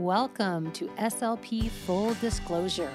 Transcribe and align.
Welcome 0.00 0.72
to 0.72 0.88
SLP 0.98 1.70
Full 1.70 2.12
Disclosure, 2.20 2.92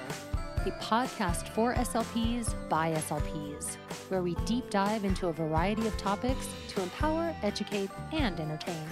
a 0.58 0.70
podcast 0.80 1.48
for 1.48 1.74
SLPs 1.74 2.54
by 2.68 2.92
SLPs, 2.92 3.74
where 4.08 4.22
we 4.22 4.36
deep 4.46 4.70
dive 4.70 5.04
into 5.04 5.26
a 5.26 5.32
variety 5.32 5.84
of 5.88 5.96
topics 5.96 6.48
to 6.68 6.80
empower, 6.80 7.34
educate, 7.42 7.90
and 8.12 8.38
entertain. 8.38 8.86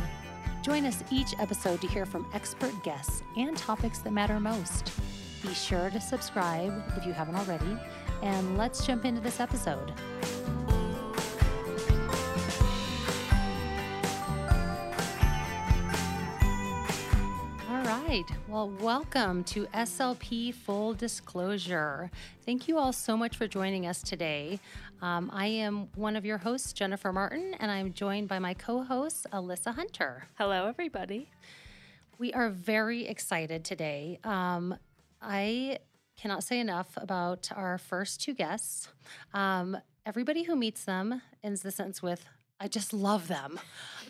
Join 0.61 0.87
us 0.87 1.05
each 1.13 1.35
episode 1.39 1.81
to 1.83 1.87
hear 1.87 2.05
from 2.05 2.29
expert 2.35 2.73
guests 2.83 3.23
and 3.37 3.57
topics 3.57 4.01
that 4.01 4.13
matter 4.13 4.41
most. 4.41 4.93
Be 5.41 5.55
sure 5.55 5.89
to 5.91 6.01
subscribe 6.01 6.83
if 6.97 7.07
you 7.07 7.13
haven't 7.13 7.37
already, 7.37 7.79
and 8.23 8.59
let's 8.59 8.85
jump 8.85 9.05
into 9.05 9.21
this 9.21 9.39
episode. 9.39 9.93
Right. 18.11 18.33
Well, 18.49 18.71
welcome 18.81 19.45
to 19.45 19.67
SLP 19.67 20.53
Full 20.53 20.95
Disclosure. 20.95 22.11
Thank 22.45 22.67
you 22.67 22.77
all 22.77 22.93
so 22.93 23.17
much 23.17 23.37
for 23.37 23.47
joining 23.47 23.87
us 23.87 24.03
today. 24.03 24.59
Um, 25.01 25.31
I 25.33 25.47
am 25.47 25.87
one 25.95 26.17
of 26.17 26.25
your 26.25 26.39
hosts, 26.39 26.73
Jennifer 26.73 27.13
Martin, 27.13 27.55
and 27.61 27.71
I'm 27.71 27.93
joined 27.93 28.27
by 28.27 28.41
my 28.41 28.53
co 28.53 28.83
host, 28.83 29.29
Alyssa 29.33 29.77
Hunter. 29.77 30.25
Hello, 30.39 30.67
everybody. 30.67 31.29
We 32.19 32.33
are 32.33 32.49
very 32.51 33.07
excited 33.07 33.65
today. 33.65 34.19
Um, 34.25 34.75
I 35.23 35.79
cannot 36.17 36.43
say 36.43 36.59
enough 36.59 36.89
about 36.97 37.49
our 37.55 37.79
first 37.79 38.21
two 38.21 38.35
guests. 38.35 38.89
Um, 39.35 39.77
everybody 40.05 40.43
who 40.43 40.57
meets 40.57 40.85
them 40.85 41.23
ends 41.45 41.63
the 41.63 41.71
sentence 41.71 42.03
with, 42.03 42.25
I 42.61 42.69
just 42.69 42.93
love 42.93 43.27
them. 43.27 43.59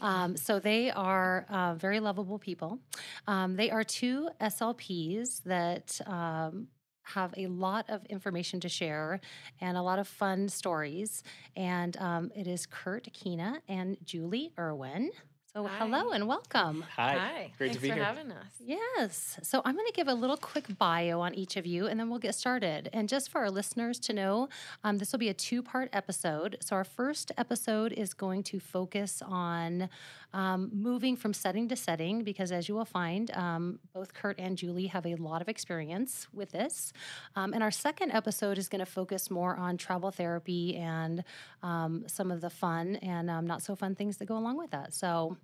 Um, 0.00 0.36
so 0.36 0.58
they 0.58 0.91
are 0.91 1.46
uh, 1.48 1.74
very 1.74 2.00
lovable 2.00 2.38
people. 2.38 2.80
Um, 3.28 3.54
they 3.54 3.70
are 3.70 3.84
two 3.84 4.28
SLPs 4.41 5.42
that 5.45 6.00
um, 6.06 6.66
have 7.05 7.32
a 7.36 7.46
lot 7.46 7.88
of 7.88 8.05
information 8.06 8.58
to 8.60 8.69
share 8.69 9.20
and 9.60 9.77
a 9.77 9.83
lot 9.83 9.98
of 9.98 10.08
fun 10.08 10.48
stories. 10.48 11.22
And 11.55 11.97
um, 11.98 12.30
it 12.34 12.47
is 12.47 12.66
Kurt 12.66 13.12
Keena 13.12 13.62
and 13.69 13.97
Julie 14.05 14.53
Irwin. 14.58 15.10
So 15.53 15.67
Hi. 15.67 15.79
hello 15.79 16.11
and 16.12 16.29
welcome. 16.29 16.84
Hi. 16.95 17.12
Hi. 17.15 17.53
Great 17.59 17.70
Thanks 17.73 17.77
to 17.77 17.83
be 17.83 17.89
for 17.89 17.95
here. 17.97 18.05
having 18.05 18.31
us. 18.31 18.47
Yes. 18.65 19.37
So 19.43 19.61
I'm 19.65 19.75
going 19.75 19.87
to 19.89 19.93
give 19.93 20.06
a 20.06 20.15
little 20.15 20.37
quick 20.37 20.79
bio 20.79 21.19
on 21.20 21.34
each 21.34 21.56
of 21.56 21.67
you 21.67 21.89
and 21.89 21.98
then 21.98 22.09
we'll 22.09 22.20
get 22.20 22.37
started. 22.37 22.89
And 22.93 23.09
just 23.09 23.31
for 23.31 23.41
our 23.41 23.51
listeners 23.51 23.98
to 24.01 24.12
know, 24.12 24.48
um, 24.84 24.98
this 24.98 25.11
will 25.11 25.19
be 25.19 25.28
a 25.28 25.34
two 25.34 25.61
part 25.61 25.91
episode. 25.93 26.56
So 26.61 26.77
our 26.77 26.84
first 26.84 27.33
episode 27.37 27.93
is 27.93 28.15
going 28.15 28.45
to 28.45 28.61
focus 28.61 29.25
on 29.27 29.89
um, 30.33 30.70
moving 30.73 31.17
from 31.17 31.33
setting 31.33 31.69
to 31.69 31.77
setting 31.77 32.23
because, 32.23 32.53
as 32.53 32.69
you 32.69 32.75
will 32.75 32.84
find, 32.84 33.31
um, 33.33 33.78
both 33.92 34.14
Kurt 34.14 34.39
and 34.39 34.56
Julie 34.56 34.87
have 34.89 35.06
a 35.06 35.14
lot 35.17 35.42
of 35.42 35.48
experience 35.48 36.28
with 36.33 36.53
this. 36.53 36.92
Um, 37.37 37.53
and 37.53 37.62
our 37.62 37.70
second 37.70 38.12
episode 38.12 38.59
is 38.59 38.69
going 38.69 38.81
to 38.81 38.87
focus 38.87 39.31
more 39.31 39.56
on 39.56 39.77
travel 39.77 40.11
therapy 40.11 40.77
and 40.77 41.25
um, 41.62 42.05
some 42.06 42.31
of 42.31 42.41
the 42.41 42.50
fun 42.50 42.97
and 42.97 43.31
um, 43.31 43.47
not 43.47 43.62
so 43.62 43.75
fun 43.75 43.95
things 43.95 44.17
that 44.19 44.27
go 44.27 44.37
along 44.37 44.59
with 44.59 44.70
that. 44.70 44.95
So 44.95 45.37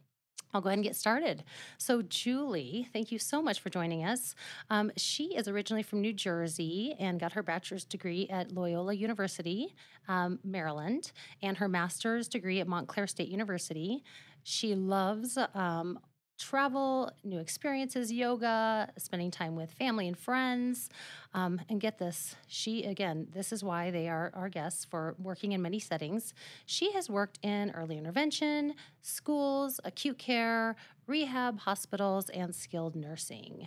I'll 0.54 0.60
go 0.60 0.68
ahead 0.68 0.78
and 0.78 0.84
get 0.84 0.96
started. 0.96 1.44
So, 1.76 2.02
Julie, 2.02 2.88
thank 2.92 3.12
you 3.12 3.18
so 3.18 3.42
much 3.42 3.60
for 3.60 3.68
joining 3.68 4.04
us. 4.04 4.34
Um, 4.70 4.90
she 4.96 5.36
is 5.36 5.48
originally 5.48 5.82
from 5.82 6.00
New 6.00 6.12
Jersey 6.12 6.94
and 6.98 7.20
got 7.20 7.32
her 7.32 7.42
bachelor's 7.42 7.84
degree 7.84 8.26
at 8.30 8.52
Loyola 8.52 8.94
University, 8.94 9.74
um, 10.08 10.38
Maryland, 10.44 11.12
and 11.42 11.56
her 11.58 11.68
master's 11.68 12.28
degree 12.28 12.60
at 12.60 12.68
Montclair 12.68 13.06
State 13.06 13.28
University. 13.28 14.02
She 14.48 14.76
loves 14.76 15.36
um, 15.56 15.98
travel, 16.38 17.10
new 17.24 17.40
experiences, 17.40 18.12
yoga, 18.12 18.88
spending 18.96 19.32
time 19.32 19.56
with 19.56 19.72
family 19.72 20.06
and 20.06 20.16
friends. 20.16 20.88
Um, 21.34 21.60
and 21.68 21.80
get 21.80 21.98
this, 21.98 22.36
she, 22.46 22.84
again, 22.84 23.26
this 23.32 23.52
is 23.52 23.64
why 23.64 23.90
they 23.90 24.08
are 24.08 24.30
our 24.34 24.48
guests 24.48 24.84
for 24.84 25.16
working 25.18 25.50
in 25.50 25.62
many 25.62 25.80
settings. 25.80 26.32
She 26.64 26.92
has 26.92 27.10
worked 27.10 27.40
in 27.42 27.72
early 27.72 27.98
intervention, 27.98 28.74
schools, 29.02 29.80
acute 29.82 30.18
care, 30.18 30.76
rehab, 31.08 31.58
hospitals, 31.58 32.30
and 32.30 32.54
skilled 32.54 32.94
nursing. 32.94 33.66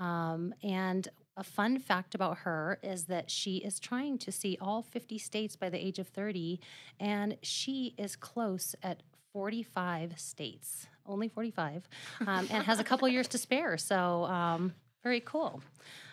Um, 0.00 0.52
and 0.60 1.06
a 1.36 1.44
fun 1.44 1.78
fact 1.78 2.16
about 2.16 2.38
her 2.38 2.80
is 2.82 3.04
that 3.04 3.30
she 3.30 3.58
is 3.58 3.78
trying 3.78 4.18
to 4.18 4.32
see 4.32 4.58
all 4.60 4.82
50 4.82 5.18
states 5.18 5.54
by 5.54 5.70
the 5.70 5.78
age 5.78 6.00
of 6.00 6.08
30, 6.08 6.58
and 6.98 7.36
she 7.42 7.94
is 7.96 8.16
close 8.16 8.74
at 8.82 9.04
45 9.36 10.18
states, 10.18 10.86
only 11.04 11.28
45, 11.28 11.86
um, 12.26 12.48
and 12.50 12.64
has 12.64 12.80
a 12.80 12.84
couple 12.84 13.06
years 13.06 13.28
to 13.28 13.36
spare. 13.36 13.76
So, 13.76 14.24
um, 14.24 14.72
very 15.02 15.20
cool. 15.20 15.60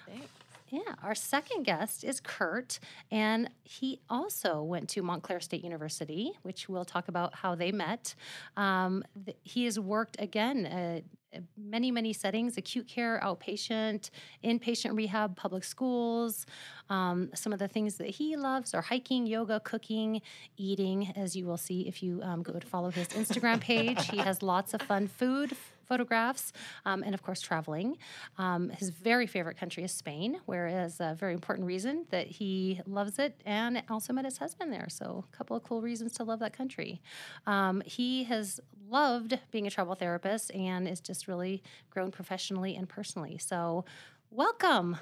Thanks. 0.06 0.28
Yeah, 0.67 0.95
our 1.01 1.16
second 1.16 1.63
guest 1.63 2.03
is 2.03 2.19
Kurt, 2.19 2.79
and 3.12 3.50
he 3.63 4.01
also 4.09 4.62
went 4.62 4.89
to 4.89 5.01
Montclair 5.01 5.39
State 5.39 5.63
University, 5.63 6.33
which 6.41 6.67
we'll 6.67 6.83
talk 6.83 7.07
about 7.07 7.33
how 7.35 7.56
they 7.56 7.72
met. 7.72 8.13
Um, 8.57 9.06
th- 9.23 9.38
he 9.41 9.63
has 9.66 9.79
worked 9.79 10.17
again. 10.19 10.66
Uh, 10.66 11.00
many, 11.57 11.91
many 11.91 12.13
settings 12.13 12.57
acute 12.57 12.88
care, 12.88 13.19
outpatient, 13.23 14.09
inpatient 14.44 14.95
rehab, 14.95 15.35
public 15.35 15.63
schools. 15.63 16.45
Um, 16.89 17.29
some 17.33 17.53
of 17.53 17.59
the 17.59 17.67
things 17.67 17.95
that 17.95 18.09
he 18.09 18.35
loves 18.35 18.73
are 18.73 18.81
hiking, 18.81 19.25
yoga, 19.25 19.59
cooking, 19.59 20.21
eating, 20.57 21.13
as 21.16 21.35
you 21.35 21.45
will 21.45 21.57
see 21.57 21.88
if 21.88 22.03
you 22.03 22.21
um, 22.23 22.44
go 22.44 22.53
to 22.53 22.67
follow 22.67 22.89
his 22.89 23.07
Instagram 23.09 23.59
page. 23.59 24.09
he 24.09 24.17
has 24.17 24.41
lots 24.44 24.73
of 24.73 24.81
fun 24.81 25.07
food 25.07 25.55
photographs, 25.93 26.51
um, 26.85 27.03
and 27.03 27.13
of 27.13 27.21
course, 27.21 27.39
traveling. 27.39 27.97
Um, 28.39 28.69
his 28.71 28.89
very 28.89 29.27
favorite 29.27 29.57
country 29.57 29.83
is 29.83 29.91
Spain, 29.91 30.39
where 30.47 30.67
is 30.85 30.99
a 30.99 31.15
very 31.19 31.33
important 31.33 31.67
reason 31.67 32.05
that 32.09 32.27
he 32.27 32.81
loves 32.87 33.19
it 33.19 33.39
and 33.45 33.83
also 33.89 34.11
met 34.11 34.25
his 34.25 34.39
husband 34.39 34.73
there. 34.73 34.87
So, 34.89 35.23
a 35.31 35.37
couple 35.37 35.55
of 35.55 35.61
cool 35.63 35.81
reasons 35.81 36.13
to 36.13 36.23
love 36.23 36.39
that 36.39 36.53
country. 36.57 37.01
Um, 37.45 37.83
he 37.85 38.23
has 38.23 38.59
loved 38.89 39.39
being 39.51 39.67
a 39.67 39.69
travel 39.69 39.93
therapist 39.93 40.51
and 40.53 40.87
is 40.87 40.99
just 40.99 41.27
really 41.27 41.61
grown 41.91 42.09
professionally 42.09 42.75
and 42.75 42.89
personally. 42.89 43.37
So, 43.37 43.85
welcome. 44.31 44.97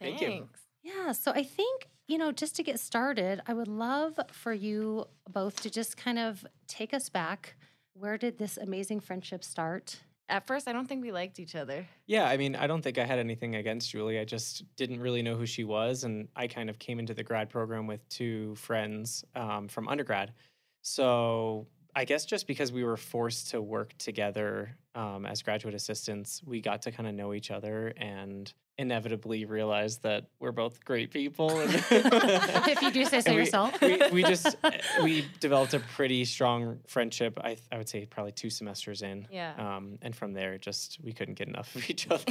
Thank 0.00 0.20
you. 0.20 0.48
Yeah, 0.82 1.12
so 1.12 1.30
I 1.30 1.44
think, 1.44 1.88
you 2.08 2.18
know, 2.18 2.32
just 2.32 2.56
to 2.56 2.62
get 2.64 2.80
started, 2.80 3.40
I 3.46 3.54
would 3.54 3.68
love 3.68 4.18
for 4.32 4.52
you 4.52 5.06
both 5.30 5.60
to 5.62 5.70
just 5.70 5.96
kind 5.96 6.18
of 6.18 6.44
take 6.66 6.92
us 6.92 7.08
back. 7.08 7.54
Where 7.94 8.18
did 8.18 8.38
this 8.38 8.56
amazing 8.56 9.00
friendship 9.00 9.44
start? 9.44 10.00
At 10.28 10.46
first, 10.46 10.66
I 10.66 10.72
don't 10.72 10.88
think 10.88 11.02
we 11.02 11.12
liked 11.12 11.38
each 11.38 11.54
other. 11.54 11.86
Yeah, 12.06 12.26
I 12.26 12.36
mean, 12.36 12.56
I 12.56 12.66
don't 12.66 12.80
think 12.80 12.96
I 12.96 13.04
had 13.04 13.18
anything 13.18 13.56
against 13.56 13.90
Julie. 13.90 14.18
I 14.18 14.24
just 14.24 14.64
didn't 14.76 15.00
really 15.00 15.20
know 15.22 15.36
who 15.36 15.46
she 15.46 15.64
was. 15.64 16.04
And 16.04 16.28
I 16.34 16.46
kind 16.46 16.70
of 16.70 16.78
came 16.78 16.98
into 16.98 17.12
the 17.12 17.22
grad 17.22 17.50
program 17.50 17.86
with 17.86 18.08
two 18.08 18.54
friends 18.54 19.24
um, 19.34 19.68
from 19.68 19.88
undergrad. 19.88 20.32
So 20.80 21.66
I 21.94 22.04
guess 22.04 22.24
just 22.24 22.46
because 22.46 22.72
we 22.72 22.84
were 22.84 22.96
forced 22.96 23.50
to 23.50 23.60
work 23.60 23.96
together 23.98 24.76
um, 24.94 25.24
as 25.26 25.42
graduate 25.42 25.74
assistants, 25.74 26.42
we 26.44 26.60
got 26.60 26.82
to 26.82 26.92
kind 26.92 27.08
of 27.08 27.14
know 27.14 27.32
each 27.32 27.50
other 27.50 27.92
and 27.96 28.52
inevitably 28.78 29.44
realized 29.44 30.02
that 30.02 30.26
we're 30.40 30.50
both 30.52 30.82
great 30.84 31.10
people. 31.10 31.60
And 31.60 31.74
if 31.90 32.82
you 32.82 32.90
do 32.90 33.04
say 33.04 33.20
so 33.22 33.30
we- 33.32 33.36
yourself. 33.36 33.80
we, 33.80 33.98
we 34.12 34.22
just 34.34 34.56
we 35.02 35.26
developed 35.40 35.74
a 35.74 35.80
pretty 35.80 36.24
strong 36.24 36.78
friendship. 36.86 37.38
I 37.42 37.56
I 37.70 37.78
would 37.78 37.88
say 37.88 38.06
probably 38.06 38.32
two 38.32 38.50
semesters 38.50 39.02
in. 39.02 39.26
Yeah. 39.30 39.54
Um, 39.58 39.98
and 40.02 40.14
from 40.16 40.32
there, 40.32 40.58
just 40.58 40.98
we 41.02 41.12
couldn't 41.12 41.34
get 41.34 41.48
enough 41.48 41.74
of 41.76 41.88
each 41.88 42.08
other. 42.10 42.24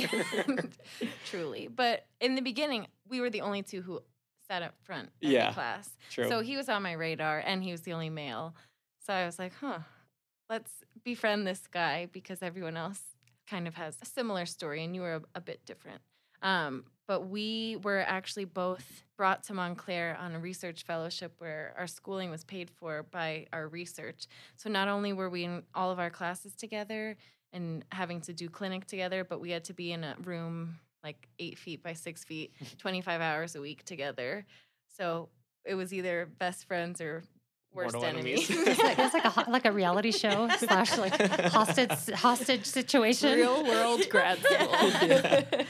Truly. 1.26 1.68
But 1.68 2.06
in 2.20 2.36
the 2.36 2.42
beginning, 2.42 2.88
we 3.08 3.22
were 3.22 3.30
the 3.30 3.42
only 3.42 3.64
two 3.64 3.82
who 3.82 4.02
sat 4.48 4.62
up 4.64 4.74
front 4.84 5.10
in 5.22 5.32
Yeah, 5.32 5.50
the 5.50 5.54
class. 5.54 5.90
True. 6.10 6.28
So 6.28 6.42
he 6.42 6.58
was 6.58 6.70
on 6.70 6.84
my 6.84 6.94
radar 6.94 7.40
and 7.46 7.64
he 7.64 7.72
was 7.72 7.82
the 7.82 7.94
only 7.94 8.10
male. 8.10 8.56
So 9.06 9.14
I 9.14 9.26
was 9.26 9.40
like, 9.40 9.54
huh, 9.60 9.80
let's 10.50 10.72
befriend 11.04 11.46
this 11.46 11.68
guy 11.68 12.08
because 12.12 12.42
everyone 12.42 12.78
else 12.78 13.02
kind 13.50 13.68
of 13.68 13.76
has 13.76 13.98
a 14.02 14.06
similar 14.06 14.46
story 14.46 14.84
and 14.84 14.96
you 14.96 15.02
were 15.02 15.16
a, 15.16 15.22
a 15.36 15.42
bit 15.42 15.66
different. 15.66 16.02
Um, 16.42 16.86
but 17.08 17.28
we 17.28 17.78
were 17.84 18.00
actually 18.00 18.46
both 18.46 19.04
brought 19.18 19.44
to 19.44 19.54
Montclair 19.54 20.18
on 20.20 20.34
a 20.34 20.40
research 20.40 20.84
fellowship 20.84 21.34
where 21.40 21.74
our 21.78 21.88
schooling 21.88 22.30
was 22.30 22.44
paid 22.44 22.70
for 22.70 23.04
by 23.04 23.48
our 23.52 23.68
research. 23.68 24.28
So 24.56 24.70
not 24.70 24.88
only 24.88 25.14
were 25.14 25.30
we 25.30 25.44
in 25.44 25.64
all 25.76 25.92
of 25.92 26.00
our 26.00 26.10
classes 26.10 26.56
together 26.56 27.18
and 27.54 27.84
having 27.92 28.22
to 28.22 28.34
do 28.34 28.50
clinic 28.50 28.86
together, 28.86 29.24
but 29.24 29.42
we 29.42 29.52
had 29.52 29.66
to 29.66 29.74
be 29.74 29.92
in 29.92 30.04
a 30.04 30.16
room 30.24 30.80
like 31.04 31.28
eight 31.40 31.58
feet 31.58 31.84
by 31.84 31.94
six 31.94 32.24
feet, 32.24 32.54
25 32.78 33.22
hours 33.22 33.56
a 33.56 33.62
week 33.62 33.84
together. 33.84 34.46
So 34.88 35.30
it 35.66 35.76
was 35.76 35.94
either 35.94 36.30
best 36.40 36.66
friends 36.66 37.02
or 37.02 37.24
worst 37.74 37.94
Mortal 37.94 38.10
enemies. 38.10 38.50
enemies. 38.50 38.68
It's 38.80 38.84
like, 38.84 39.00
it's 39.00 39.14
like 39.14 39.26
a 39.48 39.50
like 39.52 39.66
a 39.66 39.72
reality 39.72 40.12
show 40.12 40.50
slash 40.58 40.98
like 40.98 41.14
hostage 41.52 42.10
hostage 42.16 42.66
situation. 42.66 43.36
Real 43.36 43.64
world 43.64 44.02
grad 44.10 44.40
school. 44.44 44.58
Yeah. 44.72 45.44
and 45.52 45.66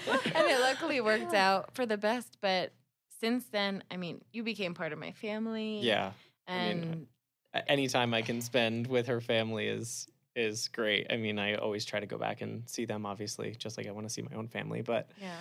it 0.48 0.60
luckily 0.62 1.02
worked 1.02 1.34
out 1.34 1.74
for 1.76 1.86
the 1.86 1.98
best. 1.98 2.38
But 2.42 2.74
since 3.20 3.46
then, 3.52 3.84
I 3.92 3.98
mean, 3.98 4.22
you 4.34 4.44
became 4.44 4.74
part 4.74 4.94
of 4.94 5.00
my 5.00 5.12
family. 5.12 5.80
yeah. 5.82 6.12
I 6.48 6.54
And 6.56 6.82
mean, 6.82 7.08
A- 7.54 7.72
Anytime 7.72 8.14
I 8.14 8.22
can 8.24 8.42
spend 8.42 8.88
with 8.88 9.08
her 9.08 9.22
family 9.22 9.68
is 9.68 10.08
is 10.36 10.70
great. 10.70 11.08
I 11.12 11.18
mean, 11.18 11.38
I 11.38 11.56
always 11.56 11.84
try 11.86 12.00
to 12.00 12.06
go 12.06 12.18
back 12.18 12.42
and 12.42 12.64
see 12.68 12.86
them, 12.86 13.06
obviously, 13.06 13.52
just 13.56 13.78
like 13.78 13.86
I 13.88 13.92
want 13.92 14.08
to 14.08 14.14
see 14.14 14.22
my 14.22 14.36
own 14.36 14.48
family. 14.48 14.82
But 14.82 15.10
Yeah. 15.22 15.36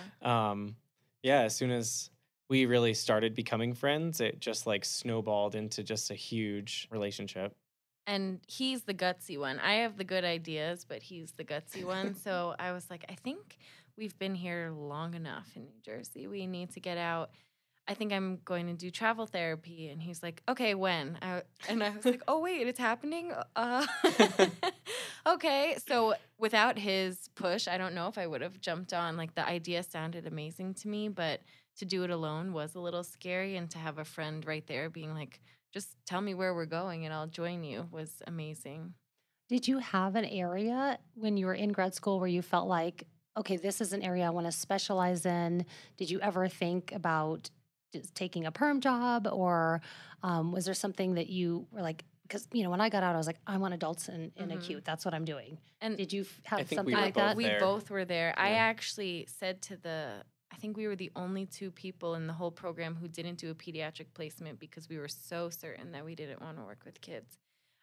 um, 0.51 0.75
yeah, 1.23 1.41
as 1.41 1.55
soon 1.55 1.71
as 1.71 2.09
we 2.51 2.65
really 2.65 2.93
started 2.93 3.33
becoming 3.33 3.73
friends, 3.73 4.19
it 4.19 4.41
just 4.41 4.67
like 4.67 4.83
snowballed 4.83 5.55
into 5.55 5.83
just 5.83 6.11
a 6.11 6.15
huge 6.15 6.85
relationship. 6.91 7.55
And 8.05 8.41
he's 8.45 8.83
the 8.83 8.93
gutsy 8.93 9.39
one. 9.39 9.57
I 9.59 9.75
have 9.75 9.95
the 9.95 10.03
good 10.03 10.25
ideas, 10.25 10.85
but 10.85 11.01
he's 11.01 11.31
the 11.31 11.45
gutsy 11.45 11.85
one. 11.85 12.13
So 12.23 12.53
I 12.59 12.73
was 12.73 12.89
like, 12.89 13.05
I 13.07 13.15
think 13.15 13.57
we've 13.97 14.19
been 14.19 14.35
here 14.35 14.69
long 14.75 15.13
enough 15.13 15.47
in 15.55 15.63
New 15.63 15.79
Jersey. 15.81 16.27
We 16.27 16.45
need 16.45 16.73
to 16.73 16.81
get 16.81 16.97
out. 16.97 17.29
I 17.87 17.93
think 17.93 18.11
I'm 18.11 18.39
going 18.43 18.67
to 18.67 18.73
do 18.73 18.91
travel 18.91 19.27
therapy. 19.27 19.87
And 19.87 20.01
he's 20.01 20.21
like, 20.21 20.43
okay, 20.49 20.75
when? 20.75 21.19
I, 21.21 21.43
and 21.69 21.81
I 21.81 21.91
was 21.91 22.03
like, 22.03 22.21
oh, 22.27 22.39
wait, 22.41 22.67
it's 22.67 22.79
happening? 22.79 23.31
Uh, 23.55 23.87
okay. 25.25 25.77
So 25.87 26.15
without 26.37 26.77
his 26.77 27.29
push, 27.33 27.69
I 27.69 27.77
don't 27.77 27.95
know 27.95 28.09
if 28.09 28.17
I 28.17 28.27
would 28.27 28.41
have 28.41 28.59
jumped 28.59 28.91
on. 28.91 29.15
Like 29.15 29.35
the 29.35 29.47
idea 29.47 29.83
sounded 29.83 30.27
amazing 30.27 30.73
to 30.75 30.89
me, 30.89 31.07
but 31.07 31.39
to 31.77 31.85
do 31.85 32.03
it 32.03 32.09
alone 32.09 32.53
was 32.53 32.75
a 32.75 32.79
little 32.79 33.03
scary. 33.03 33.55
And 33.57 33.69
to 33.71 33.77
have 33.77 33.97
a 33.97 34.05
friend 34.05 34.45
right 34.45 34.65
there 34.67 34.89
being 34.89 35.13
like, 35.13 35.39
just 35.73 35.95
tell 36.05 36.21
me 36.21 36.33
where 36.33 36.53
we're 36.53 36.65
going 36.65 37.05
and 37.05 37.13
I'll 37.13 37.27
join 37.27 37.63
you 37.63 37.87
was 37.91 38.21
amazing. 38.27 38.93
Did 39.49 39.67
you 39.67 39.79
have 39.79 40.15
an 40.15 40.25
area 40.25 40.97
when 41.15 41.37
you 41.37 41.45
were 41.45 41.53
in 41.53 41.71
grad 41.71 41.93
school 41.93 42.19
where 42.19 42.27
you 42.29 42.41
felt 42.41 42.67
like, 42.67 43.07
okay, 43.37 43.57
this 43.57 43.81
is 43.81 43.91
an 43.93 44.01
area 44.01 44.25
I 44.25 44.29
want 44.29 44.45
to 44.47 44.51
specialize 44.51 45.25
in? 45.25 45.65
Did 45.97 46.09
you 46.09 46.19
ever 46.21 46.47
think 46.47 46.91
about 46.93 47.49
just 47.93 48.15
taking 48.15 48.45
a 48.45 48.51
perm 48.51 48.79
job, 48.79 49.27
or 49.29 49.81
um, 50.23 50.53
was 50.53 50.63
there 50.63 50.73
something 50.73 51.15
that 51.15 51.29
you 51.29 51.67
were 51.71 51.81
like? 51.81 52.05
Because 52.23 52.47
you 52.53 52.63
know, 52.63 52.69
when 52.69 52.79
I 52.79 52.87
got 52.87 53.03
out, 53.03 53.13
I 53.13 53.17
was 53.17 53.27
like, 53.27 53.39
I 53.45 53.57
want 53.57 53.73
adults 53.73 54.07
in, 54.07 54.31
in 54.37 54.49
Mhm. 54.49 54.55
acute. 54.55 54.85
That's 54.85 55.03
what 55.03 55.13
I'm 55.13 55.25
doing. 55.25 55.57
And 55.81 55.97
Did 55.97 56.13
you 56.13 56.21
f- 56.21 56.41
have 56.45 56.57
think 56.59 56.69
we 56.69 56.75
something 56.75 56.95
were 56.95 57.01
like 57.01 57.13
both 57.13 57.23
that? 57.23 57.35
we 57.35 57.49
both 57.59 57.89
were 57.89 58.05
there. 58.05 58.33
I 58.37 58.51
actually 58.51 59.25
said 59.27 59.61
to 59.63 59.75
the 59.75 60.23
I 60.23 60.23
think 60.61 60.77
we 60.77 60.87
were 60.87 60.95
the 60.95 61.11
only 61.15 61.45
two 61.45 61.71
people 61.71 62.15
in 62.15 62.27
the 62.27 62.33
whole 62.33 62.51
program 62.51 62.95
who 62.95 63.07
didn't 63.07 63.35
do 63.35 63.49
a 63.49 63.55
pediatric 63.55 64.07
placement 64.13 64.59
because 64.59 64.87
we 64.87 64.97
were 64.97 65.07
so 65.07 65.49
certain 65.49 65.91
that 65.91 66.05
we 66.05 66.15
didn't 66.15 66.41
want 66.41 66.57
to 66.57 66.63
work 66.63 66.83
with 66.85 67.01
kids. 67.01 67.39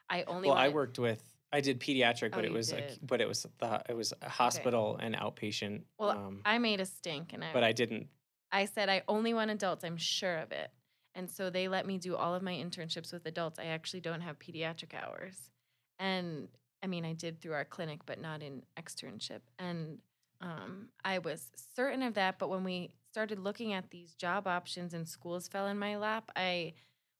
I 0.08 0.22
only 0.22 0.48
well, 0.48 0.56
I 0.56 0.68
worked 0.68 0.98
with 0.98 1.22
I 1.52 1.60
did 1.60 1.80
pediatric, 1.80 2.30
Oh, 2.32 2.36
but 2.36 2.44
it 2.44 2.52
was 2.52 2.72
a, 2.72 2.82
but 3.02 3.20
it 3.20 3.28
was 3.28 3.46
the 3.58 3.82
it 3.88 3.96
was 3.96 4.12
a 4.22 4.28
hospital 4.28 4.98
and 5.00 5.14
outpatient. 5.14 5.82
Well, 5.98 6.10
um, 6.10 6.40
I 6.44 6.58
made 6.58 6.80
a 6.80 6.86
stink 6.86 7.32
and 7.32 7.42
I 7.42 7.52
but 7.52 7.64
I 7.64 7.72
didn't. 7.72 8.06
I 8.52 8.66
said 8.66 8.88
I 8.88 9.02
only 9.08 9.34
want 9.34 9.50
adults. 9.50 9.84
I'm 9.84 9.96
sure 9.96 10.38
of 10.38 10.52
it. 10.52 10.70
And 11.14 11.28
so 11.28 11.50
they 11.50 11.68
let 11.68 11.86
me 11.86 11.98
do 11.98 12.16
all 12.16 12.34
of 12.34 12.42
my 12.42 12.52
internships 12.52 13.12
with 13.12 13.26
adults. 13.26 13.58
I 13.58 13.66
actually 13.66 14.00
don't 14.00 14.20
have 14.20 14.38
pediatric 14.38 14.94
hours. 14.94 15.50
And 15.98 16.48
I 16.82 16.86
mean, 16.86 17.04
I 17.04 17.12
did 17.12 17.40
through 17.40 17.54
our 17.54 17.64
clinic, 17.64 18.00
but 18.06 18.20
not 18.20 18.42
in 18.42 18.62
externship. 18.78 19.40
And 19.58 19.98
um, 20.40 20.88
I 21.04 21.18
was 21.18 21.50
certain 21.74 22.02
of 22.02 22.14
that. 22.14 22.38
But 22.38 22.50
when 22.50 22.64
we 22.64 22.90
started 23.10 23.38
looking 23.38 23.72
at 23.72 23.90
these 23.90 24.14
job 24.14 24.46
options 24.46 24.94
and 24.94 25.08
schools 25.08 25.48
fell 25.48 25.66
in 25.66 25.78
my 25.78 25.96
lap, 25.96 26.30
I 26.36 26.74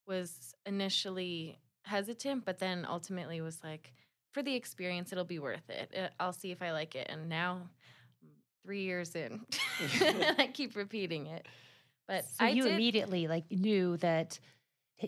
was 0.06 0.54
initially 0.66 1.58
hesitant, 1.82 2.44
but 2.44 2.58
then 2.58 2.86
ultimately 2.88 3.40
was 3.40 3.62
like, 3.62 3.92
for 4.32 4.42
the 4.42 4.54
experience, 4.54 5.10
it'll 5.12 5.24
be 5.24 5.38
worth 5.38 5.68
it. 5.68 6.12
I'll 6.20 6.32
see 6.32 6.50
if 6.50 6.62
I 6.62 6.72
like 6.72 6.94
it. 6.94 7.06
And 7.10 7.28
now, 7.28 7.70
three 8.64 8.82
years 8.82 9.14
in, 9.14 9.40
I 10.38 10.50
keep 10.52 10.76
repeating 10.76 11.26
it. 11.26 11.46
But 12.06 12.24
so 12.24 12.44
I 12.44 12.50
you 12.50 12.64
did, 12.64 12.72
immediately 12.74 13.26
like 13.26 13.44
knew 13.50 13.96
that. 13.98 14.38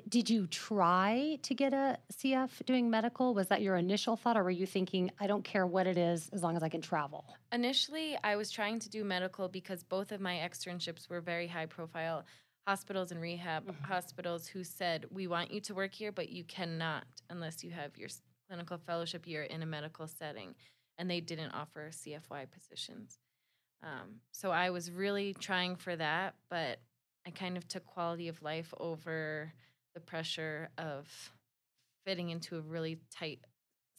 Did 0.09 0.31
you 0.31 0.47
try 0.47 1.39
to 1.43 1.55
get 1.55 1.73
a 1.75 1.99
CF 2.13 2.65
doing 2.65 2.91
medical? 2.91 3.35
Was 3.35 3.49
that 3.49 3.61
your 3.61 3.75
initial 3.75 4.17
thought, 4.17 4.37
or 4.37 4.45
were 4.45 4.51
you 4.51 4.65
thinking, 4.67 5.11
I 5.19 5.27
don't 5.27 5.43
care 5.43 5.67
what 5.67 5.89
it 5.89 5.99
is 5.99 6.29
as 6.33 6.45
long 6.45 6.57
as 6.57 6.63
I 6.63 6.69
can 6.69 6.81
travel? 6.81 7.25
Initially, 7.51 8.17
I 8.23 8.37
was 8.37 8.53
trying 8.53 8.79
to 8.81 8.89
do 8.89 9.03
medical 9.03 9.49
because 9.49 9.83
both 9.83 10.13
of 10.13 10.21
my 10.21 10.37
externships 10.37 11.09
were 11.09 11.21
very 11.21 11.49
high 11.49 11.67
profile 11.67 12.25
hospitals 12.69 13.11
and 13.11 13.21
rehab 13.21 13.67
Mhm. 13.67 13.81
hospitals 13.85 14.47
who 14.47 14.63
said, 14.63 15.07
We 15.11 15.27
want 15.27 15.51
you 15.51 15.61
to 15.63 15.75
work 15.75 15.93
here, 15.93 16.13
but 16.13 16.29
you 16.29 16.45
cannot 16.45 17.05
unless 17.29 17.65
you 17.65 17.73
have 17.73 17.97
your 17.99 18.11
clinical 18.47 18.79
fellowship 18.79 19.27
year 19.27 19.43
in 19.43 19.61
a 19.61 19.67
medical 19.67 20.07
setting. 20.07 20.55
And 20.99 21.11
they 21.11 21.21
didn't 21.21 21.51
offer 21.51 21.91
CFY 21.91 22.47
positions. 22.47 23.19
Um, 23.83 24.21
so 24.31 24.53
I 24.53 24.71
was 24.71 24.91
really 24.93 25.35
trying 25.35 25.75
for 25.75 25.97
that, 25.97 26.37
but 26.49 26.79
I 27.27 27.31
kind 27.31 27.57
of 27.57 27.67
took 27.67 27.87
quality 27.87 28.29
of 28.29 28.41
life 28.43 28.73
over 28.79 29.53
the 29.95 30.01
pressure 30.01 30.71
of 30.79 31.07
fitting 32.05 32.31
into 32.31 32.57
a 32.57 32.61
really 32.61 32.99
tight 33.11 33.41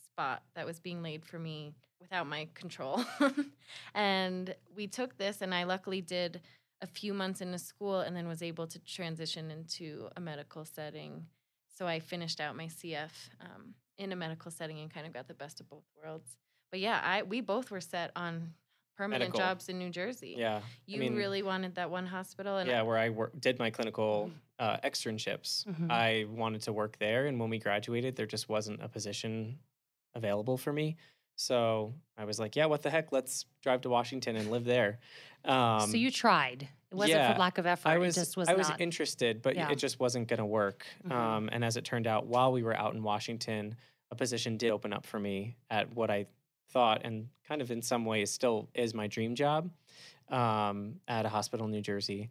spot 0.04 0.44
that 0.56 0.66
was 0.66 0.80
being 0.80 1.02
laid 1.02 1.26
for 1.26 1.40
me 1.40 1.74
without 2.00 2.28
my 2.28 2.48
control. 2.54 3.04
and 3.94 4.56
we 4.76 4.88
took 4.88 5.18
this, 5.18 5.42
and 5.42 5.54
I 5.54 5.64
luckily 5.64 6.02
did 6.02 6.42
a 6.82 6.88
few 6.88 7.14
months 7.14 7.42
into 7.42 7.60
school 7.60 8.00
and 8.00 8.16
then 8.16 8.28
was 8.28 8.42
able 8.42 8.68
to 8.68 8.80
transition 8.80 9.52
into 9.52 10.10
a 10.18 10.22
medical 10.22 10.66
setting. 10.66 11.26
So 11.78 11.88
I 11.88 12.00
finished 12.00 12.42
out 12.42 12.56
my 12.56 12.66
CF 12.66 13.12
um, 13.40 13.76
in 13.98 14.12
a 14.12 14.16
medical 14.16 14.52
setting 14.52 14.80
and 14.80 14.92
kind 14.92 15.06
of 15.06 15.14
got 15.14 15.28
the 15.28 15.34
best 15.34 15.60
of 15.60 15.70
both 15.70 15.84
worlds. 16.04 16.38
But 16.72 16.80
yeah, 16.80 17.00
I 17.04 17.24
we 17.24 17.42
both 17.42 17.70
were 17.70 17.82
set 17.82 18.12
on 18.16 18.54
permanent 19.02 19.30
Medical. 19.32 19.40
jobs 19.40 19.68
in 19.70 19.80
New 19.80 19.90
Jersey. 19.90 20.36
Yeah, 20.38 20.62
You 20.86 21.00
mean- 21.00 21.16
really 21.16 21.42
wanted 21.42 21.74
that 21.76 21.90
one 21.90 22.06
hospital, 22.06 22.58
and 22.58 22.70
yeah, 22.70 22.84
where 22.84 22.98
I 22.98 23.10
wor- 23.10 23.32
did 23.40 23.58
my 23.58 23.72
clinical 23.72 24.30
uh, 24.60 24.78
externships. 24.84 25.66
Mhm. 25.66 25.90
I 25.90 26.26
wanted 26.30 26.62
to 26.64 26.74
work 26.74 27.00
there, 27.00 27.26
and 27.26 27.40
when 27.40 27.50
we 27.50 27.58
graduated, 27.58 28.16
there 28.16 28.28
just 28.28 28.48
wasn't 28.48 28.80
a 28.84 28.88
position 28.88 29.58
available 30.14 30.56
for 30.58 30.72
me. 30.72 30.98
So 31.36 31.96
I 32.16 32.26
was 32.26 32.40
like, 32.40 32.56
"Yeah, 32.56 32.68
what 32.68 32.84
the 32.84 32.92
heck? 32.92 33.12
Let's 33.12 33.46
drive 33.64 33.82
to 33.82 33.90
Washington 33.90 34.36
and 34.36 34.52
live 34.52 34.66
there." 34.66 35.00
Um, 35.46 35.90
so 35.90 35.98
you 35.98 36.12
tried. 36.12 36.68
It 36.92 36.96
wasn't 36.96 37.18
yeah, 37.18 37.34
for 37.34 37.40
lack 37.40 37.58
of 37.58 37.66
effort. 37.66 37.90
I 37.90 37.98
was, 37.98 38.16
it 38.16 38.20
just 38.20 38.38
was 38.38 38.50
I 38.50 38.54
was 38.54 38.70
not. 38.70 38.80
interested, 38.82 39.42
but 39.42 39.56
Yeah. 39.56 39.72
it 39.72 39.78
just 39.78 40.00
wasn't 40.00 40.28
going 40.28 40.40
to 40.40 40.46
work. 40.46 40.86
Mhm. 41.08 41.12
Um, 41.12 41.50
and 41.52 41.66
as 41.66 41.76
it 41.78 41.86
turned 41.86 42.06
out, 42.06 42.28
while 42.28 42.52
we 42.52 42.62
were 42.62 42.76
out 42.76 42.94
in 42.94 43.02
Washington, 43.02 43.76
a 44.12 44.16
position 44.16 44.58
did 44.58 44.70
open 44.70 44.94
up 44.94 45.06
for 45.08 45.20
me 45.20 45.56
at 45.72 45.92
what 45.96 46.12
I 46.12 46.28
thought, 46.70 47.02
and 47.04 47.30
kind 47.52 47.62
of 47.62 47.70
in 47.70 47.82
some 47.82 48.06
ways 48.06 48.32
still 48.32 48.70
is 48.74 48.94
my 48.94 49.08
dream 49.08 49.36
job, 49.36 49.70
um, 50.30 50.96
at 51.10 51.26
a 51.26 51.30
hospital 51.30 51.66
in 51.66 51.72
New 51.74 51.82
Jersey. 51.82 52.30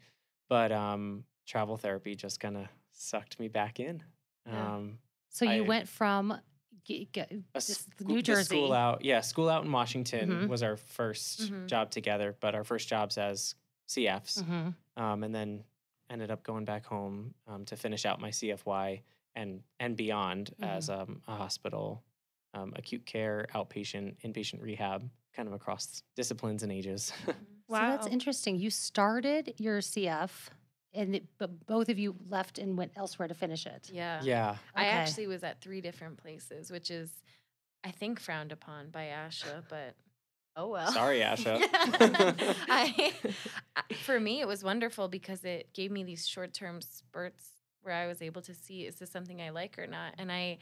But 0.48 0.72
um, 0.72 1.24
travel 1.46 1.76
therapy 1.76 2.14
just 2.14 2.40
kind 2.40 2.56
of 2.56 2.64
sucked 2.92 3.38
me 3.38 3.48
back 3.48 3.80
in. 3.80 4.02
Yeah. 4.46 4.76
Um, 4.76 4.98
so 5.28 5.44
you 5.44 5.64
I- 5.64 5.66
went 5.68 5.88
from 5.90 6.40
g- 6.86 7.06
g- 7.12 7.20
a 7.20 7.26
just 7.60 7.90
schoo- 7.98 8.06
New 8.06 8.22
Jersey. 8.22 8.44
school 8.56 8.72
out, 8.72 9.04
yeah, 9.04 9.20
school 9.20 9.50
out 9.50 9.62
in 9.62 9.70
Washington 9.70 10.30
Mhm. 10.30 10.48
was 10.48 10.62
our 10.62 10.76
1st 10.78 11.52
Mhm. 11.52 11.66
job 11.66 11.90
together, 11.90 12.34
but 12.40 12.54
our 12.54 12.64
first 12.64 12.88
jobs 12.88 13.18
as 13.18 13.54
CFs 13.86 14.42
Mhm. 14.42 14.74
um, 14.96 15.22
and 15.22 15.34
then 15.34 15.64
ended 16.08 16.30
up 16.30 16.42
going 16.44 16.64
back 16.64 16.86
home 16.86 17.34
um, 17.46 17.66
to 17.66 17.76
finish 17.76 18.06
out 18.06 18.20
my 18.22 18.30
CFY 18.30 19.02
and 19.36 19.62
and 19.78 19.96
beyond 19.98 20.54
as 20.60 20.88
um, 20.88 21.20
a 21.28 21.36
hospital, 21.36 22.02
um, 22.54 22.72
acute 22.76 23.06
care, 23.06 23.46
outpatient, 23.54 24.16
inpatient 24.24 24.60
rehab, 24.62 25.08
kind 25.34 25.48
of 25.48 25.54
across 25.54 26.02
disciplines 26.16 26.62
and 26.62 26.72
ages. 26.72 27.12
So 27.70 27.76
that's 27.76 28.08
interesting. 28.08 28.56
You 28.58 28.68
started 28.68 29.54
your 29.58 29.78
CF, 29.78 30.30
and 30.92 31.14
it, 31.14 31.24
but 31.38 31.66
both 31.66 31.88
of 31.88 32.00
you 32.00 32.16
left 32.28 32.58
and 32.58 32.76
went 32.76 32.90
elsewhere 32.96 33.28
to 33.28 33.34
finish 33.34 33.64
it. 33.64 33.88
Yeah. 33.92 34.20
yeah, 34.24 34.56
I 34.74 34.86
actually 34.86 35.28
was 35.28 35.44
at 35.44 35.60
three 35.60 35.80
different 35.80 36.16
places, 36.20 36.72
which 36.72 36.90
is, 36.90 37.12
I 37.84 37.92
think, 37.92 38.18
frowned 38.18 38.50
upon 38.50 38.90
by 38.90 39.04
ASHA, 39.16 39.62
but 39.68 39.94
oh 40.56 40.66
well. 40.66 40.90
Sorry, 40.90 41.20
ASHA. 41.20 41.60
I, 42.68 43.12
I- 43.76 43.94
for 44.02 44.18
me, 44.18 44.40
it 44.40 44.48
was 44.48 44.64
wonderful 44.64 45.06
because 45.06 45.44
it 45.44 45.72
gave 45.72 45.92
me 45.92 46.02
these 46.02 46.26
short 46.26 46.52
term 46.52 46.80
spurts 46.80 47.50
where 47.82 47.94
I 47.94 48.08
was 48.08 48.20
able 48.20 48.42
to 48.42 48.52
see 48.52 48.80
is 48.84 48.96
this 48.96 49.12
something 49.12 49.40
I 49.40 49.50
like 49.50 49.78
or 49.78 49.86
not, 49.86 50.14
and 50.18 50.32
I. 50.32 50.58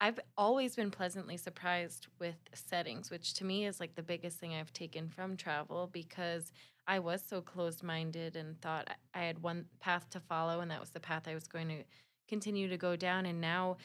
I've 0.00 0.20
always 0.36 0.76
been 0.76 0.90
pleasantly 0.92 1.36
surprised 1.36 2.06
with 2.20 2.36
settings, 2.54 3.10
which 3.10 3.34
to 3.34 3.44
me 3.44 3.66
is 3.66 3.80
like 3.80 3.96
the 3.96 4.02
biggest 4.02 4.38
thing 4.38 4.54
I've 4.54 4.72
taken 4.72 5.08
from 5.08 5.36
travel 5.36 5.88
because 5.92 6.52
I 6.86 7.00
was 7.00 7.22
so 7.26 7.40
closed 7.40 7.82
minded 7.82 8.36
and 8.36 8.60
thought 8.60 8.88
I- 9.14 9.18
had 9.24 9.42
one 9.42 9.66
path 9.80 10.08
to 10.10 10.20
follow, 10.20 10.60
and 10.60 10.70
that 10.70 10.80
was 10.80 10.90
the 10.90 11.00
path 11.00 11.26
I 11.26 11.34
was 11.34 11.48
going 11.48 11.68
to 11.68 11.84
continue 12.28 12.68
to 12.68 12.76
go 12.76 12.94
down. 12.94 13.26
And 13.26 13.40
now, 13.40 13.76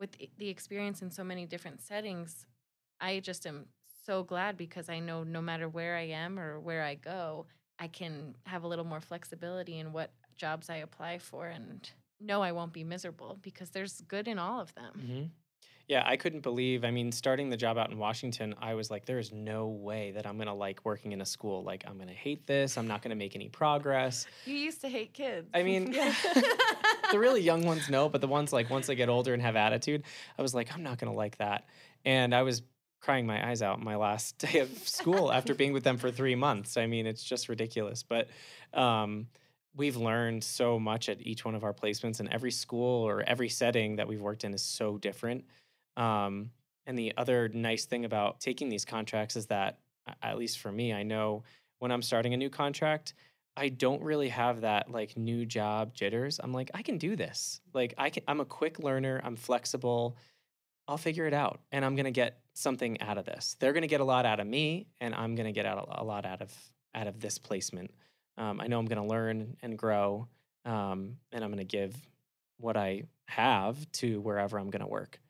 with 0.00 0.16
the 0.38 0.48
experience 0.48 1.02
in 1.02 1.10
so 1.10 1.22
many 1.22 1.44
different 1.44 1.82
settings, 1.82 2.46
I 3.00 3.20
just 3.20 3.46
am 3.46 3.66
so 4.04 4.22
glad 4.24 4.56
because 4.56 4.88
I 4.88 5.00
know 5.00 5.22
no 5.22 5.42
matter 5.42 5.68
where 5.68 5.96
I 5.96 6.02
am 6.08 6.38
or 6.38 6.58
where 6.58 6.82
I 6.82 6.94
go, 6.94 7.46
I 7.78 7.88
can 7.88 8.36
have 8.46 8.64
a 8.64 8.68
little 8.68 8.84
more 8.84 9.00
flexibility 9.00 9.78
in 9.78 9.92
what 9.92 10.10
jobs 10.34 10.70
I 10.70 10.76
apply 10.76 11.18
for 11.18 11.46
and 11.46 11.88
know 12.20 12.42
I 12.42 12.52
won't 12.52 12.72
be 12.72 12.84
miserable 12.84 13.38
because 13.42 13.70
there's 13.70 14.00
good 14.02 14.26
in 14.28 14.38
all 14.38 14.60
of 14.60 14.74
them. 14.74 14.92
hmm 14.94 15.24
Yeah, 15.88 16.02
I 16.04 16.18
couldn't 16.18 16.42
believe. 16.42 16.84
I 16.84 16.90
mean, 16.90 17.10
starting 17.10 17.48
the 17.48 17.56
job 17.56 17.78
out 17.78 17.90
in 17.90 17.96
Washington, 17.96 18.54
I 18.60 18.74
was 18.74 18.90
like, 18.90 19.06
there 19.06 19.18
is 19.18 19.32
no 19.32 19.68
way 19.68 20.10
that 20.10 20.26
I'm 20.26 20.36
going 20.36 20.48
to 20.48 20.52
like 20.52 20.84
working 20.84 21.12
in 21.12 21.22
a 21.22 21.26
school. 21.26 21.62
Like, 21.62 21.84
I'm 21.86 21.96
going 21.96 22.08
to 22.08 22.14
hate 22.14 22.46
this. 22.46 22.76
I'm 22.76 22.86
not 22.86 23.00
going 23.00 23.10
to 23.10 23.16
make 23.16 23.34
any 23.34 23.48
progress. 23.48 24.26
You 24.44 24.54
used 24.54 24.82
to 24.82 24.88
hate 24.90 25.14
kids. 25.14 25.48
I 25.54 25.62
mean, 25.62 25.92
the 27.10 27.18
really 27.18 27.40
young 27.40 27.64
ones 27.64 27.88
know, 27.88 28.10
but 28.10 28.20
the 28.20 28.28
ones 28.28 28.52
like 28.52 28.68
once 28.68 28.86
they 28.86 28.96
get 28.96 29.08
older 29.08 29.32
and 29.32 29.40
have 29.40 29.56
attitude, 29.56 30.02
I 30.38 30.42
was 30.42 30.54
like, 30.54 30.74
I'm 30.74 30.82
not 30.82 30.98
going 30.98 31.10
to 31.10 31.16
like 31.16 31.38
that. 31.38 31.66
And 32.04 32.34
I 32.34 32.42
was 32.42 32.62
crying 33.00 33.26
my 33.26 33.48
eyes 33.48 33.62
out 33.62 33.80
my 33.80 33.96
last 33.96 34.36
day 34.52 34.58
of 34.58 34.70
school 34.86 35.32
after 35.32 35.54
being 35.54 35.72
with 35.72 35.84
them 35.84 35.96
for 35.96 36.10
three 36.10 36.34
months. 36.34 36.76
I 36.76 36.86
mean, 36.86 37.06
it's 37.06 37.24
just 37.24 37.48
ridiculous. 37.48 38.02
But 38.02 38.28
um, 38.74 39.28
we've 39.74 39.96
learned 39.96 40.44
so 40.44 40.78
much 40.78 41.08
at 41.08 41.20
each 41.22 41.46
one 41.46 41.54
of 41.54 41.64
our 41.64 41.72
placements, 41.72 42.20
and 42.20 42.28
every 42.28 42.50
school 42.50 43.08
or 43.08 43.22
every 43.22 43.48
setting 43.48 43.96
that 43.96 44.06
we've 44.06 44.20
worked 44.20 44.44
in 44.44 44.52
is 44.52 44.62
so 44.62 44.98
different. 44.98 45.44
Um, 45.98 46.50
and 46.86 46.98
the 46.98 47.12
other 47.18 47.50
nice 47.50 47.84
thing 47.84 48.06
about 48.06 48.40
taking 48.40 48.70
these 48.70 48.86
contracts 48.86 49.36
is 49.36 49.46
that, 49.46 49.78
at 50.22 50.38
least 50.38 50.60
for 50.60 50.72
me, 50.72 50.94
I 50.94 51.02
know 51.02 51.42
when 51.80 51.92
I'm 51.92 52.00
starting 52.00 52.32
a 52.32 52.36
new 52.38 52.48
contract, 52.48 53.12
I 53.58 53.68
don't 53.68 54.02
really 54.02 54.28
have 54.28 54.60
that 54.60 54.90
like 54.90 55.16
new 55.16 55.44
job 55.44 55.92
jitters. 55.92 56.40
I'm 56.42 56.52
like, 56.52 56.70
I 56.74 56.82
can 56.82 56.96
do 56.96 57.16
this. 57.16 57.60
Like 57.74 57.92
I 57.98 58.08
can 58.08 58.22
I'm 58.28 58.40
a 58.40 58.44
quick 58.44 58.78
learner, 58.78 59.20
I'm 59.24 59.36
flexible. 59.36 60.16
I'll 60.86 60.96
figure 60.96 61.26
it 61.26 61.34
out 61.34 61.60
and 61.72 61.84
I'm 61.84 61.96
going 61.96 62.06
to 62.06 62.10
get 62.10 62.38
something 62.54 63.00
out 63.02 63.18
of 63.18 63.26
this. 63.26 63.56
They're 63.58 63.74
going 63.74 63.82
to 63.82 63.88
get 63.88 64.00
a 64.00 64.04
lot 64.04 64.24
out 64.24 64.40
of 64.40 64.46
me 64.46 64.86
and 65.00 65.14
I'm 65.14 65.34
going 65.34 65.46
to 65.46 65.52
get 65.52 65.66
out 65.66 65.86
a 65.90 66.04
lot 66.04 66.24
out 66.24 66.40
of 66.40 66.54
out 66.94 67.06
of 67.08 67.20
this 67.20 67.38
placement. 67.38 67.90
Um, 68.38 68.60
I 68.60 68.68
know 68.68 68.78
I'm 68.78 68.86
going 68.86 69.02
to 69.02 69.08
learn 69.08 69.56
and 69.60 69.76
grow 69.76 70.28
um, 70.64 71.16
and 71.32 71.44
I'm 71.44 71.50
going 71.50 71.58
to 71.58 71.64
give 71.64 71.94
what 72.58 72.76
I 72.76 73.04
have 73.26 73.90
to 73.92 74.20
wherever 74.20 74.58
I'm 74.58 74.70
going 74.70 74.80
to 74.82 74.88
work. 74.88 75.20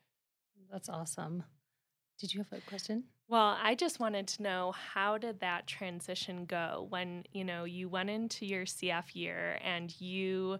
That's 0.71 0.89
awesome. 0.89 1.43
Did 2.19 2.33
you 2.33 2.39
have 2.41 2.51
a 2.51 2.61
question? 2.61 3.05
Well, 3.27 3.57
I 3.61 3.75
just 3.75 3.99
wanted 3.99 4.27
to 4.29 4.43
know 4.43 4.71
how 4.71 5.17
did 5.17 5.39
that 5.41 5.67
transition 5.67 6.45
go 6.45 6.87
when, 6.89 7.23
you 7.31 7.43
know, 7.43 7.63
you 7.63 7.87
went 7.87 8.09
into 8.09 8.45
your 8.45 8.65
CF 8.65 9.15
year 9.15 9.59
and 9.63 9.93
you 10.01 10.57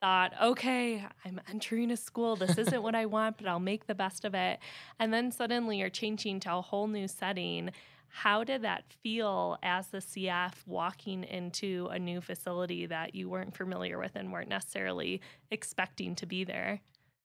thought, 0.00 0.32
okay, 0.40 1.04
I'm 1.24 1.40
entering 1.48 1.90
a 1.90 1.96
school. 1.96 2.36
This 2.36 2.58
isn't 2.58 2.82
what 2.82 2.94
I 2.94 3.06
want, 3.06 3.38
but 3.38 3.46
I'll 3.46 3.60
make 3.60 3.86
the 3.86 3.94
best 3.94 4.24
of 4.24 4.34
it. 4.34 4.60
And 4.98 5.12
then 5.12 5.32
suddenly 5.32 5.78
you're 5.78 5.90
changing 5.90 6.40
to 6.40 6.54
a 6.54 6.60
whole 6.60 6.86
new 6.86 7.08
setting. 7.08 7.70
How 8.08 8.44
did 8.44 8.62
that 8.62 8.84
feel 9.02 9.58
as 9.62 9.88
the 9.88 9.98
CF 9.98 10.54
walking 10.66 11.24
into 11.24 11.88
a 11.90 11.98
new 11.98 12.20
facility 12.20 12.86
that 12.86 13.14
you 13.14 13.28
weren't 13.28 13.56
familiar 13.56 13.98
with 13.98 14.12
and 14.14 14.32
weren't 14.32 14.48
necessarily 14.48 15.20
expecting 15.50 16.14
to 16.16 16.26
be 16.26 16.44
there? 16.44 16.80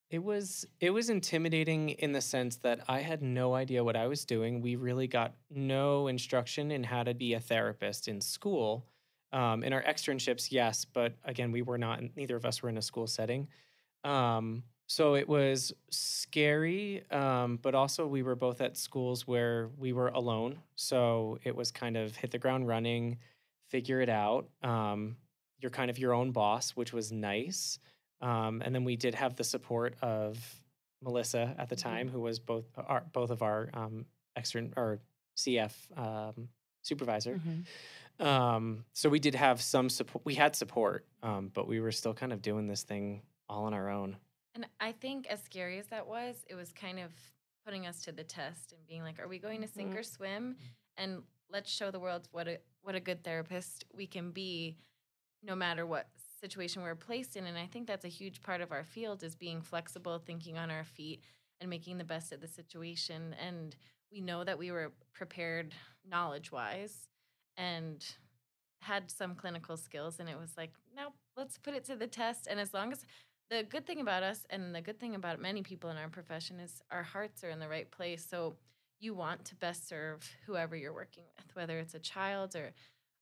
It 0.10 0.24
was 0.24 0.66
it 0.80 0.92
was 0.92 1.10
intimidating 1.10 1.90
in 1.90 2.14
the 2.14 2.22
sense 2.22 2.56
that 2.58 2.80
I 2.88 3.02
had 3.02 3.22
no 3.22 3.56
idea 3.56 3.84
what 3.84 3.98
I 3.98 4.08
was 4.08 4.24
doing. 4.24 4.62
We 4.62 4.78
really 4.78 5.08
got 5.08 5.34
no 5.50 6.08
instruction 6.08 6.72
in 6.72 6.84
how 6.86 7.04
to 7.04 7.14
be 7.14 7.34
a 7.34 7.40
therapist 7.40 8.08
in 8.08 8.22
school. 8.22 8.86
Um, 9.34 9.64
in 9.64 9.74
our 9.74 9.84
externships, 9.84 10.50
yes, 10.50 10.86
but 10.86 11.14
again, 11.26 11.52
we 11.52 11.62
were 11.62 11.78
not. 11.78 12.02
Neither 12.16 12.38
of 12.38 12.46
us 12.46 12.64
were 12.64 12.70
in 12.70 12.78
a 12.78 12.82
school 12.82 13.08
setting, 13.08 13.50
um, 14.06 14.64
so 14.88 15.16
it 15.16 15.28
was 15.28 15.74
scary. 15.90 17.04
Um, 17.12 17.60
but 17.62 17.76
also, 17.76 18.08
we 18.08 18.24
were 18.24 18.36
both 18.36 18.62
at 18.62 18.78
schools 18.78 19.28
where 19.28 19.70
we 19.78 19.92
were 19.92 20.08
alone, 20.08 20.60
so 20.76 21.38
it 21.44 21.54
was 21.54 21.72
kind 21.72 21.98
of 21.98 22.16
hit 22.16 22.32
the 22.32 22.38
ground 22.38 22.70
running, 22.70 23.18
figure 23.68 24.00
it 24.00 24.10
out. 24.10 24.48
Um, 24.64 25.18
you're 25.60 25.72
kind 25.72 25.90
of 25.90 26.00
your 26.00 26.14
own 26.14 26.32
boss, 26.32 26.72
which 26.72 26.94
was 26.94 27.12
nice. 27.12 27.80
Um, 28.22 28.62
and 28.66 28.74
then 28.74 28.84
we 28.84 28.96
did 28.96 29.16
have 29.16 29.36
the 29.36 29.44
support 29.44 29.96
of 30.02 30.38
Melissa 31.04 31.56
at 31.58 31.70
the 31.70 31.76
Mm-hmm. 31.76 31.90
time, 31.90 32.10
who 32.10 32.20
was 32.22 32.40
both 32.40 32.66
our 32.78 33.04
both 33.14 33.30
of 33.30 33.42
our 33.44 33.70
um, 33.74 34.06
extern 34.36 34.74
or 34.76 35.00
CF 35.38 35.74
um, 35.98 36.50
supervisor. 36.82 37.36
Mm-hmm. 37.36 38.26
Um, 38.26 38.86
so 38.94 39.10
we 39.10 39.20
did 39.20 39.36
have 39.36 39.62
some 39.62 39.90
support. 39.90 40.26
We 40.26 40.34
had 40.34 40.56
support, 40.56 41.06
um, 41.22 41.52
but 41.54 41.68
we 41.68 41.80
were 41.80 41.92
still 41.92 42.14
kind 42.16 42.34
of 42.34 42.42
doing 42.42 42.68
this 42.68 42.84
thing 42.84 43.22
all 43.48 43.66
on 43.66 43.74
our 43.76 43.90
own. 43.90 44.18
And 44.56 44.66
I 44.80 44.92
think 44.92 45.28
as 45.28 45.44
scary 45.44 45.78
as 45.78 45.86
that 45.88 46.08
was, 46.08 46.44
it 46.50 46.56
was 46.56 46.72
kind 46.72 46.98
of 46.98 47.12
putting 47.64 47.86
us 47.86 48.02
to 48.06 48.12
the 48.12 48.24
test 48.24 48.72
and 48.72 48.82
being 48.88 49.04
like, 49.04 49.20
are 49.20 49.28
we 49.28 49.38
going 49.38 49.62
to 49.62 49.68
sink 49.68 49.94
Mhm. 49.94 50.00
or 50.00 50.04
swim? 50.04 50.56
And 50.98 51.22
let's 51.52 51.72
show 51.72 51.92
the 51.92 52.00
world 52.00 52.28
what 52.32 52.48
a 52.48 52.60
what 52.82 52.96
a 52.96 53.00
good 53.00 53.24
therapist 53.24 53.86
we 53.94 54.08
can 54.08 54.32
be 54.32 54.78
no 55.44 55.56
matter 55.56 55.86
what 55.86 56.08
situation 56.40 56.82
we're 56.82 56.96
placed 56.96 57.36
in. 57.36 57.46
And 57.46 57.58
I 57.58 57.66
think 57.66 57.88
that's 57.88 58.06
a 58.06 58.10
huge 58.10 58.42
part 58.42 58.62
of 58.62 58.72
our 58.72 58.84
field 58.84 59.24
is 59.24 59.36
being 59.36 59.62
flexible, 59.62 60.20
thinking 60.20 60.58
on 60.58 60.72
our 60.72 60.84
feet 60.84 61.22
and 61.60 61.70
making 61.70 61.98
the 61.98 62.04
best 62.04 62.32
of 62.32 62.42
the 62.42 62.48
situation. 62.48 63.36
And 63.46 63.76
we 64.12 64.22
know 64.22 64.44
that 64.44 64.58
we 64.58 64.72
were 64.72 64.94
prepared 65.14 65.74
knowledge 66.10 66.52
wise 66.52 67.10
and 67.58 68.06
had 68.82 69.10
some 69.10 69.36
clinical 69.36 69.76
skills 69.76 70.20
and 70.20 70.30
it 70.30 70.38
was 70.40 70.52
like 70.56 70.72
no 70.96 71.10
let's 71.36 71.58
put 71.58 71.74
it 71.74 71.84
to 71.84 71.96
the 71.96 72.08
test 72.08 72.48
and 72.50 72.60
as 72.60 72.74
long 72.74 72.92
as 72.92 73.04
the 73.50 73.64
good 73.64 73.86
thing 73.88 74.00
about 74.00 74.24
us 74.24 74.46
and 74.50 74.74
the 74.76 74.82
good 74.82 75.00
thing 75.00 75.16
about 75.16 75.42
many 75.42 75.62
people 75.62 75.90
in 75.90 75.98
our 75.98 76.10
profession 76.10 76.60
is 76.60 76.82
our 76.92 77.04
hearts 77.04 77.44
are 77.44 77.50
in 77.50 77.60
the 77.60 77.68
right 77.68 77.90
place 77.92 78.26
so 78.30 78.56
you 79.00 79.14
want 79.14 79.44
to 79.46 79.56
best 79.56 79.88
serve 79.88 80.30
whoever 80.46 80.76
you're 80.76 80.94
working 80.94 81.24
with 81.38 81.56
whether 81.56 81.80
it's 81.80 81.96
a 81.96 82.00
child 82.00 82.56
or 82.56 82.72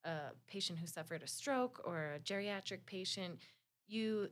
a 0.05 0.31
patient 0.47 0.79
who 0.79 0.87
suffered 0.87 1.23
a 1.23 1.27
stroke 1.27 1.81
or 1.85 2.13
a 2.15 2.19
geriatric 2.19 2.85
patient 2.85 3.39
you 3.87 4.29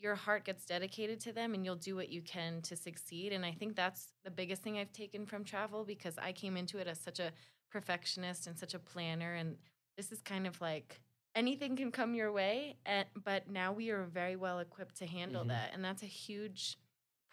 your 0.00 0.14
heart 0.14 0.44
gets 0.44 0.64
dedicated 0.64 1.18
to 1.20 1.32
them 1.32 1.54
and 1.54 1.64
you'll 1.64 1.74
do 1.74 1.96
what 1.96 2.08
you 2.08 2.22
can 2.22 2.62
to 2.62 2.76
succeed. 2.76 3.32
And 3.32 3.44
i 3.44 3.52
think 3.52 3.74
that's 3.76 4.12
the 4.24 4.30
biggest 4.30 4.62
thing 4.62 4.78
i've 4.78 4.92
taken 4.92 5.26
from 5.26 5.44
travel 5.44 5.84
because 5.84 6.16
i 6.18 6.32
came 6.32 6.56
into 6.56 6.78
it 6.78 6.86
as 6.86 7.00
such 7.00 7.18
a 7.20 7.32
perfectionist 7.70 8.46
and 8.46 8.58
such 8.58 8.74
a 8.74 8.78
planner. 8.78 9.34
And 9.34 9.56
this 9.96 10.12
is 10.12 10.22
kind 10.22 10.46
of 10.46 10.60
like 10.60 11.00
anything 11.34 11.76
can 11.76 11.90
come 11.92 12.14
your 12.14 12.32
way 12.32 12.76
and, 12.86 13.06
but 13.24 13.50
now 13.50 13.72
we 13.72 13.90
are 13.90 14.04
very 14.04 14.36
well 14.36 14.58
equipped 14.60 14.96
to 14.98 15.06
handle 15.06 15.44
Mhm. 15.44 15.48
that. 15.48 15.70
And 15.74 15.84
that's 15.84 16.02
a 16.02 16.06
huge 16.06 16.78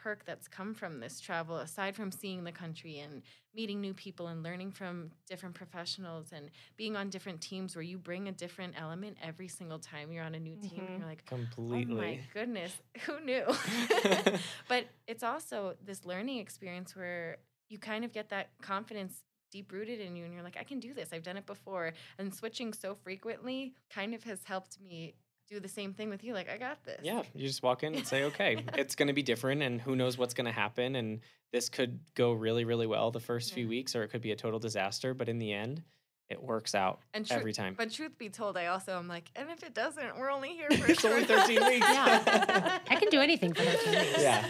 perk 0.06 0.24
that's 0.24 0.48
come 0.48 0.72
from 0.76 1.00
this 1.00 1.20
travel 1.20 1.58
aside 1.58 1.96
from 1.96 2.12
seeing 2.12 2.44
the 2.44 2.52
country 2.52 3.00
and 3.00 3.24
meeting 3.56 3.82
new 3.82 3.94
people 3.94 4.28
and 4.28 4.44
learning 4.44 4.70
from 4.70 5.10
different 5.28 5.56
professionals 5.56 6.28
and 6.32 6.52
being 6.78 6.96
on 6.96 7.10
different 7.10 7.42
teams 7.42 7.76
where 7.76 7.82
you 7.82 7.98
bring 7.98 8.28
a 8.28 8.32
different 8.32 8.76
element 8.80 9.18
every 9.20 9.48
single 9.48 9.80
time 9.80 10.12
you're 10.12 10.24
on 10.24 10.36
a 10.36 10.40
new 10.40 10.56
team 10.58 10.84
Mhm. 10.84 11.00
you're 11.00 11.08
like 11.08 11.26
Completely. 11.26 11.96
Oh 11.96 11.98
my 11.98 12.20
goodness, 12.36 12.72
who 13.08 13.20
knew? 13.22 13.46
but 14.68 14.86
it's 15.08 15.24
also 15.24 15.76
this 15.84 16.06
learning 16.06 16.38
experience 16.38 16.96
where 16.96 17.38
you 17.70 17.80
kind 17.80 18.06
of 18.06 18.14
get 18.14 18.30
that 18.30 18.50
confidence 18.62 19.24
deep 19.52 19.72
rooted 19.72 20.00
in 20.00 20.16
you 20.16 20.24
and 20.26 20.34
you're 20.36 20.44
like, 20.44 20.58
I 20.60 20.64
can 20.64 20.80
do 20.80 20.94
this. 20.94 21.10
I've 21.14 21.24
done 21.24 21.38
it 21.38 21.48
before. 21.48 21.94
And 22.20 22.32
switching 22.32 22.74
so 22.74 22.94
frequently 22.94 23.74
kind 23.90 24.14
of 24.14 24.24
has 24.26 24.44
helped 24.44 24.80
me 24.80 25.16
do 25.48 25.60
the 25.60 25.68
same 25.68 25.94
thing 25.94 26.10
with 26.10 26.24
you. 26.24 26.34
Like, 26.34 26.50
I 26.50 26.58
got 26.58 26.84
this. 26.84 27.00
Yeah, 27.04 27.24
you 27.34 27.48
just 27.48 27.64
walk 27.64 27.84
in 27.84 27.96
and 27.96 28.06
say, 28.06 28.24
okay, 28.26 28.64
it's 28.76 28.96
going 28.96 29.08
to 29.08 29.14
be 29.14 29.24
different, 29.24 29.62
and 29.62 29.80
who 29.82 29.96
knows 29.96 30.18
what's 30.18 30.34
going 30.34 30.46
to 30.46 30.52
happen. 30.52 30.96
And 30.96 31.22
this 31.52 31.70
could 31.70 32.00
go 32.16 32.34
really, 32.34 32.66
really 32.66 32.88
well 32.88 33.12
the 33.12 33.20
first 33.20 33.54
few 33.54 33.68
weeks, 33.68 33.96
or 33.96 34.04
it 34.04 34.10
could 34.10 34.22
be 34.22 34.32
a 34.32 34.36
total 34.36 34.60
disaster. 34.60 35.14
But 35.14 35.30
in 35.30 35.40
the 35.40 35.54
end, 35.54 35.84
it 36.30 36.42
works 36.42 36.74
out 36.74 37.00
And 37.14 37.26
tru- 37.26 37.38
every 37.38 37.54
time. 37.54 37.76
But 37.78 37.92
truth 37.92 38.18
be 38.18 38.30
told, 38.30 38.58
I 38.58 38.68
also 38.68 38.98
am 38.98 39.08
like, 39.08 39.30
and 39.36 39.50
if 39.52 39.64
it 39.64 39.74
doesn't, 39.76 40.18
we're 40.18 40.32
only 40.32 40.50
here 40.50 40.70
for 40.72 40.86
a 40.86 40.90
It's 40.92 41.06
only 41.06 41.26
13 41.26 41.66
weeks. 41.68 41.88
Yeah. 41.88 42.80
I 42.90 42.96
can 42.96 43.10
do 43.10 43.22
anything 43.22 43.54
for 43.54 43.64
13 43.64 44.00
weeks. 44.00 44.22
Yeah. 44.22 44.48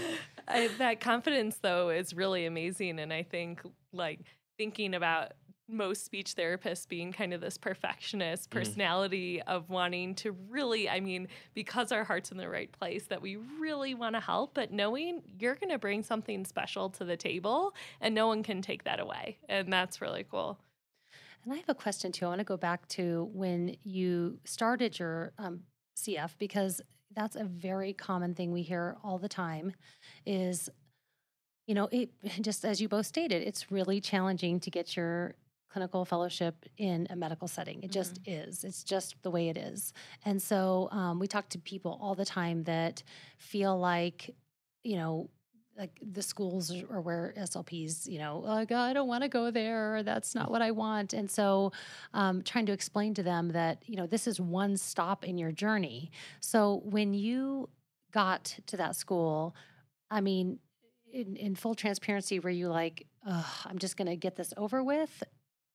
I, 0.48 0.70
that 0.78 1.00
confidence 1.00 1.58
though 1.62 1.90
is 1.90 2.14
really 2.14 2.46
amazing 2.46 3.00
and 3.00 3.12
i 3.12 3.24
think 3.24 3.62
like 3.92 4.20
thinking 4.60 4.94
about 4.94 5.32
most 5.68 6.06
speech 6.06 6.36
therapists 6.36 6.88
being 6.88 7.12
kind 7.12 7.34
of 7.34 7.42
this 7.42 7.58
perfectionist 7.58 8.50
Mm. 8.50 8.54
personality 8.54 9.42
of 9.44 9.70
wanting 9.70 10.14
to 10.16 10.32
really 10.50 10.88
i 10.90 11.00
mean 11.00 11.28
because 11.56 11.92
our 11.92 12.04
heart's 12.04 12.32
in 12.32 12.38
the 12.38 12.48
right 12.50 12.72
place 12.72 13.06
that 13.08 13.22
we 13.22 13.38
really 13.60 13.96
want 13.96 14.14
to 14.16 14.20
help 14.20 14.54
but 14.54 14.72
knowing 14.72 15.22
you're 15.40 15.56
going 15.56 15.72
to 15.72 15.80
bring 15.80 16.04
something 16.04 16.46
special 16.46 16.90
to 16.92 17.04
the 17.04 17.18
table 17.18 17.74
and 18.02 18.14
no 18.14 18.28
one 18.28 18.44
can 18.44 18.62
take 18.62 18.84
that 18.84 19.00
away 19.00 19.38
and 19.50 19.72
that's 19.74 20.02
really 20.02 20.24
cool 20.30 20.60
And 21.44 21.54
I 21.54 21.58
have 21.58 21.70
a 21.70 21.76
question 21.76 22.12
too. 22.12 22.26
I 22.26 22.30
want 22.30 22.40
to 22.40 22.46
go 22.46 22.58
back 22.58 22.88
to 22.90 23.30
when 23.34 23.76
you 23.84 24.40
started 24.46 24.98
your 24.98 25.32
um, 25.38 25.62
CF 25.96 26.32
because 26.40 26.82
that's 27.16 27.36
a 27.36 27.44
very 27.44 27.94
common 27.94 28.34
thing 28.34 28.52
we 28.52 28.64
hear 28.64 28.98
all 29.04 29.20
the 29.20 29.30
time. 29.30 29.74
Is 30.26 30.70
you 31.68 31.76
know 31.76 31.88
it 31.92 32.10
just 32.42 32.66
as 32.66 32.82
you 32.82 32.88
both 32.90 33.06
stated, 33.06 33.44
it's 33.44 33.72
really 33.72 34.02
challenging 34.02 34.60
to 34.62 34.72
get 34.72 34.96
your 34.98 35.36
clinical 35.76 36.06
fellowship 36.06 36.66
in 36.78 37.06
a 37.10 37.18
medical 37.18 37.50
setting. 37.50 37.84
It 37.84 37.92
just 37.92 38.22
is. 38.26 38.64
It's 38.64 38.82
just 38.82 39.22
the 39.24 39.30
way 39.30 39.50
it 39.50 39.58
is. 39.58 39.92
And 40.24 40.42
so 40.42 40.88
um, 40.94 41.20
we 41.20 41.28
talk 41.28 41.50
to 41.50 41.60
people 41.60 42.00
all 42.02 42.16
the 42.16 42.24
time 42.24 42.64
that 42.64 43.04
feel 43.38 43.78
like 43.78 44.34
you 44.84 44.96
know 44.96 45.30
like 45.78 46.00
the 46.02 46.22
schools 46.22 46.72
or 46.90 47.02
where 47.02 47.34
SLPs, 47.38 48.08
you 48.08 48.20
know, 48.20 48.40
like 48.40 48.72
I 48.72 48.94
don't 48.94 49.10
want 49.10 49.24
to 49.24 49.28
go 49.28 49.52
there, 49.52 49.98
or 49.98 50.04
that's 50.04 50.34
not 50.34 50.50
what 50.50 50.62
I 50.62 50.72
want. 50.72 51.12
And 51.12 51.30
so, 51.30 51.74
um, 52.14 52.42
trying 52.42 52.68
to 52.68 52.72
explain 52.72 53.14
to 53.16 53.24
them 53.24 53.50
that 53.50 53.84
you 53.86 53.98
know 53.98 54.08
this 54.08 54.28
is 54.28 54.40
one 54.40 54.78
stop 54.78 55.26
in 55.26 55.38
your 55.38 55.52
journey. 55.52 56.10
So 56.40 56.84
when 56.86 57.14
you 57.14 57.68
got 58.14 58.58
to 58.68 58.78
that 58.78 58.96
school, 58.96 59.54
I 60.10 60.22
mean, 60.22 60.60
in, 61.12 61.36
in 61.36 61.56
full 61.56 61.76
transparency, 61.76 62.40
were 62.40 62.50
you 62.50 62.70
like, 62.70 63.08
I'm 63.26 63.78
just 63.78 63.98
going 63.98 64.08
to 64.08 64.16
get 64.16 64.38
this 64.38 64.54
over 64.56 64.82
with? 64.82 65.22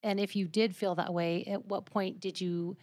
And 0.02 0.18
if 0.20 0.34
you 0.36 0.48
did 0.48 0.74
feel 0.74 0.94
that 0.96 1.12
way, 1.12 1.44
at 1.44 1.66
what 1.66 1.84
point 1.84 2.20
did 2.20 2.40
you 2.40 2.76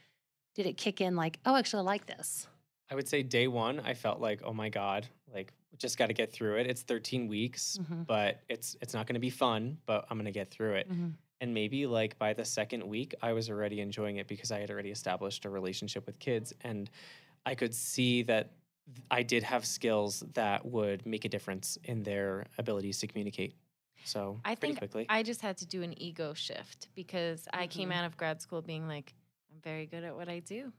did 0.56 0.66
it 0.66 0.78
kick 0.78 1.02
in? 1.02 1.16
Like, 1.16 1.40
oh, 1.46 1.56
actually, 1.56 1.82
I 1.82 1.84
like 1.84 2.06
this. 2.06 2.48
I 2.90 2.96
would 2.96 3.08
say 3.08 3.22
day 3.24 3.48
one, 3.48 3.80
I 3.82 3.94
felt 3.94 4.20
like, 4.22 4.42
oh 4.44 4.54
my 4.54 4.70
God, 4.70 5.08
like 5.34 5.52
just 5.78 5.98
got 5.98 6.08
to 6.08 6.14
get 6.14 6.32
through 6.32 6.58
it. 6.58 6.68
It's 6.68 6.82
13 6.82 7.28
weeks, 7.28 7.78
Mhm. 7.82 8.08
but 8.08 8.42
it's 8.50 8.76
it's 8.82 8.94
not 8.94 9.06
going 9.08 9.16
to 9.16 9.20
be 9.20 9.30
fun, 9.30 9.78
but 9.86 10.06
I'm 10.10 10.18
going 10.18 10.26
to 10.26 10.32
get 10.32 10.50
through 10.50 10.76
it. 10.76 10.90
Mhm. 10.90 11.14
And 11.42 11.54
maybe 11.54 11.86
like 11.86 12.18
by 12.18 12.34
the 12.34 12.46
second 12.46 12.84
week, 12.88 13.14
I 13.22 13.34
was 13.34 13.50
already 13.50 13.82
enjoying 13.82 14.18
it 14.18 14.28
because 14.28 14.52
I 14.52 14.60
had 14.60 14.72
already 14.72 14.90
established 14.90 15.46
a 15.46 15.50
relationship 15.50 16.06
with 16.08 16.18
kids 16.20 16.54
and 16.62 16.90
I 17.46 17.54
could 17.56 17.76
see 17.76 18.24
that 18.24 18.54
I 19.12 19.22
did 19.22 19.44
have 19.44 19.66
skills 19.66 20.22
that 20.34 20.66
would 20.66 21.06
make 21.06 21.26
a 21.26 21.30
difference 21.30 21.78
in 21.84 22.04
their 22.04 22.46
abilities 22.58 23.00
to 23.02 23.08
communicate. 23.08 23.54
So 24.08 24.40
I 24.46 24.56
think 24.56 24.78
quickly. 24.80 25.06
I 25.10 25.22
just 25.24 25.42
had 25.42 25.58
to 25.58 25.66
do 25.66 25.84
an 25.84 25.94
ego 26.02 26.34
shift 26.34 26.88
because 26.96 27.48
I 27.54 27.68
came 27.68 27.90
Mhm. 27.90 27.96
out 27.98 28.06
of 28.06 28.16
grad 28.18 28.42
school 28.42 28.62
being 28.62 28.88
like, 28.88 29.14
I'm 29.52 29.60
very 29.62 29.86
good 29.86 30.04
at 30.04 30.16
what 30.16 30.30
I 30.30 30.40
do. 30.40 30.72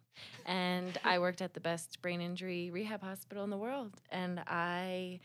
And 0.46 0.96
I 1.04 1.18
worked 1.18 1.42
at 1.42 1.52
the 1.54 1.60
best 1.60 2.00
brain 2.02 2.20
injury 2.20 2.70
rehab 2.70 3.02
hospital 3.02 3.44
in 3.44 3.50
the 3.50 3.58
world. 3.58 4.00
And 4.10 4.40
I 4.46 5.20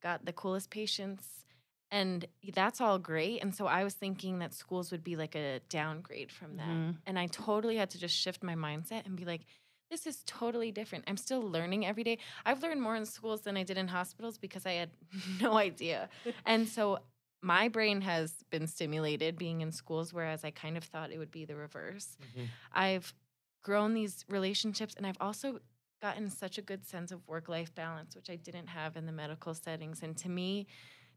got 0.00 0.24
the 0.24 0.32
coolest 0.32 0.70
patients. 0.70 1.44
And 1.90 2.26
that's 2.54 2.80
all 2.80 2.98
great. 2.98 3.42
And 3.42 3.54
so 3.54 3.66
I 3.66 3.82
was 3.82 3.94
thinking 3.94 4.38
that 4.38 4.54
schools 4.54 4.92
would 4.92 5.02
be 5.02 5.16
like 5.16 5.34
a 5.34 5.60
downgrade 5.68 6.30
from 6.30 6.56
that. 6.56 6.68
Mhm. 6.68 6.96
And 7.06 7.18
I 7.18 7.26
totally 7.26 7.76
had 7.76 7.90
to 7.90 7.98
just 7.98 8.14
shift 8.14 8.42
my 8.42 8.54
mindset 8.54 9.04
and 9.06 9.16
be 9.16 9.24
like, 9.24 9.42
this 9.90 10.06
is 10.06 10.22
totally 10.26 10.70
different. 10.70 11.04
I'm 11.08 11.16
still 11.16 11.40
learning 11.40 11.86
every 11.86 12.04
day. 12.04 12.18
I've 12.44 12.62
learned 12.62 12.82
more 12.82 12.94
in 12.94 13.06
schools 13.06 13.40
than 13.40 13.56
I 13.56 13.62
did 13.64 13.78
in 13.78 13.88
hospitals 13.88 14.36
because 14.38 14.66
I 14.66 14.72
had 14.72 14.90
no 15.40 15.56
idea. 15.56 16.08
and 16.44 16.68
so 16.68 16.98
my 17.42 17.68
brain 17.68 18.00
has 18.02 18.44
been 18.50 18.66
stimulated 18.66 19.38
being 19.38 19.60
in 19.60 19.70
schools, 19.72 20.12
whereas 20.12 20.44
I 20.44 20.50
kind 20.50 20.76
of 20.76 20.84
thought 20.84 21.10
it 21.12 21.18
would 21.18 21.30
be 21.30 21.44
the 21.44 21.54
reverse. 21.56 22.16
Mhm. 22.36 22.48
I've 22.72 23.14
grown 23.62 23.94
these 23.94 24.24
relationships 24.28 24.94
and 24.96 25.06
I've 25.06 25.16
also 25.20 25.60
gotten 26.00 26.30
such 26.30 26.58
a 26.58 26.62
good 26.62 26.84
sense 26.84 27.10
of 27.10 27.26
work 27.26 27.48
life 27.48 27.74
balance, 27.74 28.14
which 28.14 28.30
I 28.30 28.36
didn't 28.36 28.68
have 28.68 28.96
in 28.96 29.06
the 29.06 29.12
medical 29.12 29.54
settings. 29.54 30.02
And 30.02 30.16
to 30.18 30.28
me, 30.28 30.66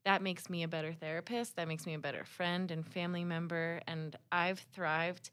that 0.04 0.22
makes 0.24 0.50
me 0.50 0.64
a 0.64 0.68
better 0.68 0.94
therapist. 0.94 1.56
That 1.56 1.68
makes 1.68 1.86
me 1.86 1.94
a 1.94 2.00
better 2.00 2.26
friend 2.26 2.72
and 2.72 2.86
family 2.86 3.24
member. 3.24 3.82
And 3.88 4.16
I've 4.32 4.60
thrived 4.74 5.30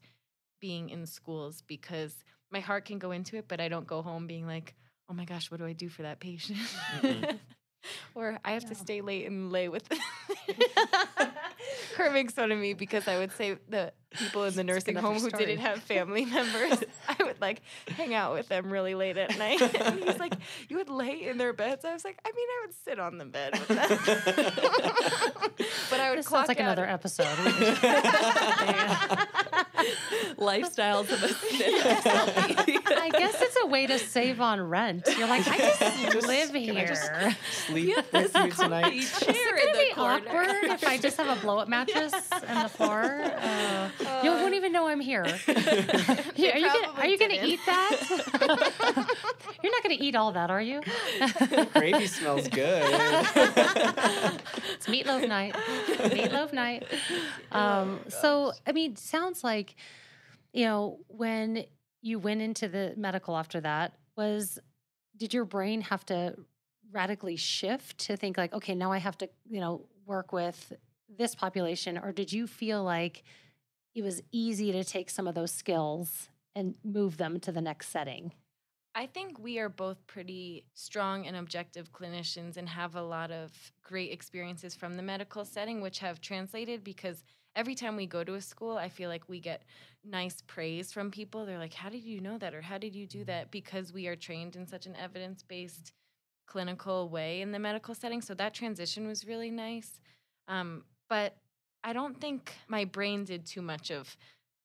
being 0.59 0.89
in 0.89 1.05
schools 1.05 1.63
because 1.65 2.23
my 2.51 2.59
heart 2.59 2.85
can 2.85 2.99
go 2.99 3.11
into 3.11 3.37
it, 3.37 3.47
but 3.47 3.59
I 3.59 3.69
don't 3.69 3.87
go 3.87 4.01
home 4.01 4.27
being 4.27 4.45
like, 4.45 4.75
oh 5.09 5.13
my 5.13 5.25
gosh, 5.25 5.49
what 5.49 5.59
do 5.59 5.65
I 5.65 5.73
do 5.73 5.89
for 5.89 6.03
that 6.03 6.19
patient? 6.19 6.59
Or 8.15 8.37
I 8.43 8.51
have 8.51 8.65
to 8.65 8.75
stay 8.75 9.01
late 9.01 9.25
and 9.25 9.51
lay 9.51 9.69
with. 9.69 9.87
Kurt 11.95 12.13
makes 12.13 12.33
fun 12.33 12.51
of 12.51 12.59
me 12.59 12.73
because 12.73 13.07
I 13.07 13.17
would 13.17 13.31
say 13.31 13.57
the 13.69 13.93
people 14.11 14.43
in 14.43 14.53
the 14.55 14.63
nursing 14.63 14.95
home 14.95 15.19
who 15.19 15.29
didn't 15.29 15.59
have 15.59 15.81
family 15.81 16.25
members, 16.25 16.83
I 17.07 17.23
would 17.23 17.39
like 17.39 17.61
hang 17.89 18.13
out 18.13 18.33
with 18.33 18.49
them 18.49 18.71
really 18.71 18.95
late 18.95 19.17
at 19.17 19.37
night. 19.37 19.61
and 19.75 20.03
he's 20.03 20.19
like, 20.19 20.33
"You 20.67 20.77
would 20.77 20.89
lay 20.89 21.25
in 21.27 21.37
their 21.37 21.53
beds." 21.53 21.85
I 21.85 21.93
was 21.93 22.03
like, 22.03 22.19
"I 22.25 22.31
mean, 22.35 22.47
I 22.49 22.65
would 22.65 22.75
sit 22.83 22.99
on 22.99 23.17
the 23.17 23.25
bed 23.25 23.53
with 23.53 23.67
them." 23.69 23.89
but 25.89 25.99
I 25.99 26.09
would 26.09 26.19
This 26.19 26.27
clock 26.27 26.47
sounds 26.47 26.49
like 26.49 26.59
out 26.59 26.77
another 26.77 26.87
episode. 26.87 27.25
Lifestyles 30.37 31.09
of 31.11 31.23
a 31.23 31.27
I 33.01 33.09
guess 33.09 33.41
it's 33.41 33.55
a 33.63 33.67
way 33.67 33.87
to 33.87 33.97
save 33.99 34.41
on 34.41 34.61
rent. 34.61 35.07
You're 35.17 35.27
like, 35.27 35.47
I 35.47 35.57
just, 35.57 35.79
Just- 36.13 36.27
live 36.27 36.49
can 36.49 36.57
I 36.57 36.59
here. 36.59 36.87
just 36.87 37.11
Sleep 37.67 37.95
with 38.13 38.35
you 38.35 38.51
tonight. 38.51 38.93
Is 38.93 39.21
it 39.21 39.27
gonna 39.27 39.77
be 39.77 39.91
awkward 39.95 40.49
if 40.71 40.83
I 40.87 40.97
just 40.97 41.17
have 41.17 41.35
a 41.37 41.41
blow 41.41 41.57
up 41.59 41.67
mattress 41.75 42.13
on 42.47 42.63
the 42.63 42.69
floor? 42.69 43.21
Uh, 43.23 43.89
you 44.23 44.31
won't 44.31 44.53
even 44.55 44.71
know 44.71 44.87
I'm 44.87 44.99
here. 44.99 45.25
Yeah, 46.35 46.55
are 46.55 46.57
you 46.59 46.67
gonna, 46.67 46.93
are 46.99 47.07
you 47.07 47.17
gonna 47.17 47.39
eat 47.43 47.59
that? 47.65 47.99
You're 49.61 49.71
not 49.73 49.83
gonna 49.83 49.97
eat 49.99 50.15
all 50.15 50.31
that, 50.31 50.49
are 50.49 50.61
you? 50.61 50.81
Gravy 51.73 52.07
smells 52.07 52.47
good. 52.47 52.81
It's 54.75 54.87
meatloaf 54.87 55.27
night. 55.27 55.53
Meatloaf 55.53 56.53
night. 56.53 56.85
Um, 57.51 57.99
so, 58.07 58.53
I 58.65 58.71
mean, 58.71 58.95
sounds 58.95 59.43
like, 59.43 59.75
you 60.53 60.65
know, 60.65 60.99
when 61.07 61.65
you 62.01 62.19
went 62.19 62.41
into 62.41 62.67
the 62.67 62.93
medical 62.97 63.37
after 63.37 63.61
that, 63.61 63.93
was 64.15 64.59
did 65.17 65.33
your 65.33 65.45
brain 65.45 65.81
have 65.81 66.05
to 66.05 66.35
radically 66.91 67.35
shift 67.35 67.97
to 67.99 68.17
think 68.17 68.37
like, 68.37 68.53
okay, 68.53 68.73
now 68.73 68.91
I 68.91 68.97
have 68.97 69.17
to, 69.19 69.29
you 69.49 69.59
know, 69.59 69.85
work 70.05 70.31
with 70.31 70.73
this 71.17 71.35
population, 71.35 71.97
or 71.97 72.11
did 72.11 72.31
you 72.31 72.47
feel 72.47 72.83
like 72.83 73.23
it 73.95 74.03
was 74.03 74.21
easy 74.31 74.71
to 74.71 74.83
take 74.83 75.09
some 75.09 75.27
of 75.27 75.35
those 75.35 75.51
skills 75.51 76.29
and 76.55 76.75
move 76.83 77.17
them 77.17 77.39
to 77.41 77.51
the 77.51 77.61
next 77.61 77.89
setting? 77.89 78.31
I 78.95 79.05
think 79.05 79.39
we 79.39 79.59
are 79.59 79.69
both 79.69 80.05
pretty 80.07 80.65
strong 80.73 81.27
and 81.27 81.35
objective 81.35 81.91
clinicians 81.91 82.57
and 82.57 82.67
have 82.67 82.95
a 82.95 83.01
lot 83.01 83.31
of 83.31 83.51
great 83.83 84.11
experiences 84.11 84.75
from 84.75 84.97
the 84.97 85.03
medical 85.03 85.45
setting, 85.45 85.79
which 85.79 85.99
have 85.99 86.21
translated 86.21 86.83
because 86.83 87.23
every 87.55 87.75
time 87.75 87.95
we 87.95 88.05
go 88.05 88.23
to 88.23 88.35
a 88.35 88.41
school, 88.41 88.77
I 88.77 88.89
feel 88.89 89.09
like 89.09 89.27
we 89.27 89.39
get 89.39 89.63
nice 90.03 90.41
praise 90.47 90.91
from 90.91 91.11
people. 91.11 91.45
They're 91.45 91.57
like, 91.57 91.73
How 91.73 91.89
did 91.89 92.03
you 92.03 92.21
know 92.21 92.37
that? 92.37 92.53
Or 92.53 92.61
how 92.61 92.77
did 92.77 92.95
you 92.95 93.05
do 93.05 93.23
that? 93.25 93.51
Because 93.51 93.93
we 93.93 94.07
are 94.07 94.15
trained 94.15 94.55
in 94.55 94.65
such 94.65 94.85
an 94.85 94.95
evidence 94.95 95.43
based 95.43 95.91
clinical 96.47 97.09
way 97.09 97.41
in 97.41 97.51
the 97.51 97.59
medical 97.59 97.93
setting. 97.93 98.21
So 98.21 98.33
that 98.35 98.53
transition 98.53 99.07
was 99.07 99.25
really 99.25 99.51
nice. 99.51 99.99
Um, 100.47 100.83
but 101.07 101.35
I 101.83 101.93
don't 101.93 102.19
think 102.19 102.53
my 102.67 102.85
brain 102.85 103.23
did 103.23 103.45
too 103.45 103.61
much 103.61 103.91
of 103.91 104.17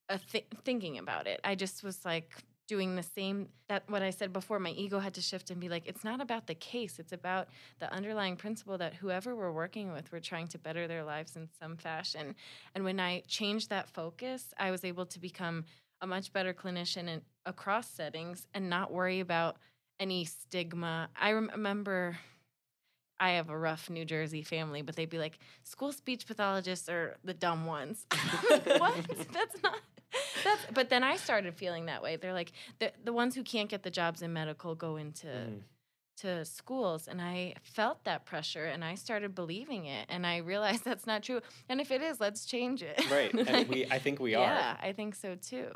a 0.08 0.18
th- 0.18 0.46
thinking 0.64 0.98
about 0.98 1.26
it. 1.26 1.40
I 1.44 1.54
just 1.54 1.84
was 1.84 2.04
like 2.04 2.32
doing 2.66 2.96
the 2.96 3.02
same 3.02 3.48
that 3.68 3.88
what 3.88 4.02
I 4.02 4.10
said 4.10 4.32
before 4.32 4.58
my 4.58 4.70
ego 4.70 4.98
had 4.98 5.14
to 5.14 5.20
shift 5.20 5.50
and 5.50 5.60
be 5.60 5.68
like 5.68 5.86
it's 5.86 6.04
not 6.04 6.20
about 6.20 6.46
the 6.46 6.54
case 6.54 6.98
it's 6.98 7.12
about 7.12 7.48
the 7.78 7.92
underlying 7.92 8.36
principle 8.36 8.78
that 8.78 8.94
whoever 8.94 9.36
we're 9.36 9.52
working 9.52 9.92
with 9.92 10.10
we're 10.10 10.20
trying 10.20 10.48
to 10.48 10.58
better 10.58 10.86
their 10.86 11.04
lives 11.04 11.36
in 11.36 11.48
some 11.60 11.76
fashion 11.76 12.34
and 12.74 12.84
when 12.84 12.98
I 13.00 13.22
changed 13.26 13.70
that 13.70 13.88
focus 13.88 14.54
I 14.58 14.70
was 14.70 14.84
able 14.84 15.06
to 15.06 15.18
become 15.18 15.64
a 16.00 16.06
much 16.06 16.32
better 16.32 16.52
clinician 16.52 17.08
in, 17.08 17.22
across 17.46 17.88
settings 17.88 18.46
and 18.54 18.70
not 18.70 18.92
worry 18.92 19.20
about 19.20 19.56
any 20.00 20.24
stigma 20.24 21.08
I 21.20 21.32
rem- 21.32 21.50
remember 21.52 22.18
I 23.20 23.32
have 23.32 23.48
a 23.48 23.56
rough 23.56 23.88
New 23.88 24.04
Jersey 24.04 24.42
family, 24.42 24.82
but 24.82 24.96
they'd 24.96 25.08
be 25.08 25.18
like, 25.18 25.38
school 25.62 25.92
speech 25.92 26.26
pathologists 26.26 26.88
are 26.88 27.16
the 27.22 27.32
dumb 27.32 27.64
ones. 27.64 28.06
what? 28.64 28.94
That's 29.32 29.62
not. 29.62 29.78
That's. 30.44 30.66
But 30.72 30.88
then 30.90 31.02
I 31.02 31.16
started 31.16 31.54
feeling 31.54 31.86
that 31.86 32.02
way. 32.02 32.16
They're 32.16 32.32
like 32.32 32.52
the 32.78 32.92
the 33.04 33.12
ones 33.12 33.34
who 33.34 33.42
can't 33.42 33.68
get 33.68 33.82
the 33.82 33.90
jobs 33.90 34.22
in 34.22 34.32
medical 34.32 34.74
go 34.74 34.96
into 34.96 35.26
Mm. 35.26 35.62
to 36.18 36.44
schools, 36.44 37.08
and 37.08 37.20
I 37.20 37.54
felt 37.62 38.04
that 38.04 38.24
pressure, 38.24 38.66
and 38.66 38.84
I 38.84 38.94
started 38.94 39.34
believing 39.34 39.86
it, 39.86 40.06
and 40.08 40.24
I 40.26 40.36
realized 40.38 40.84
that's 40.88 41.06
not 41.06 41.22
true. 41.22 41.40
And 41.68 41.80
if 41.80 41.90
it 41.90 42.02
is, 42.02 42.20
let's 42.20 42.44
change 42.46 42.82
it. 42.82 43.00
right. 43.10 43.32
And 43.48 43.68
we 43.68 43.86
I 43.90 43.98
think 43.98 44.20
we 44.20 44.34
are. 44.34 44.42
Yeah, 44.46 44.76
I 44.80 44.92
think 44.92 45.14
so 45.16 45.34
too. 45.34 45.70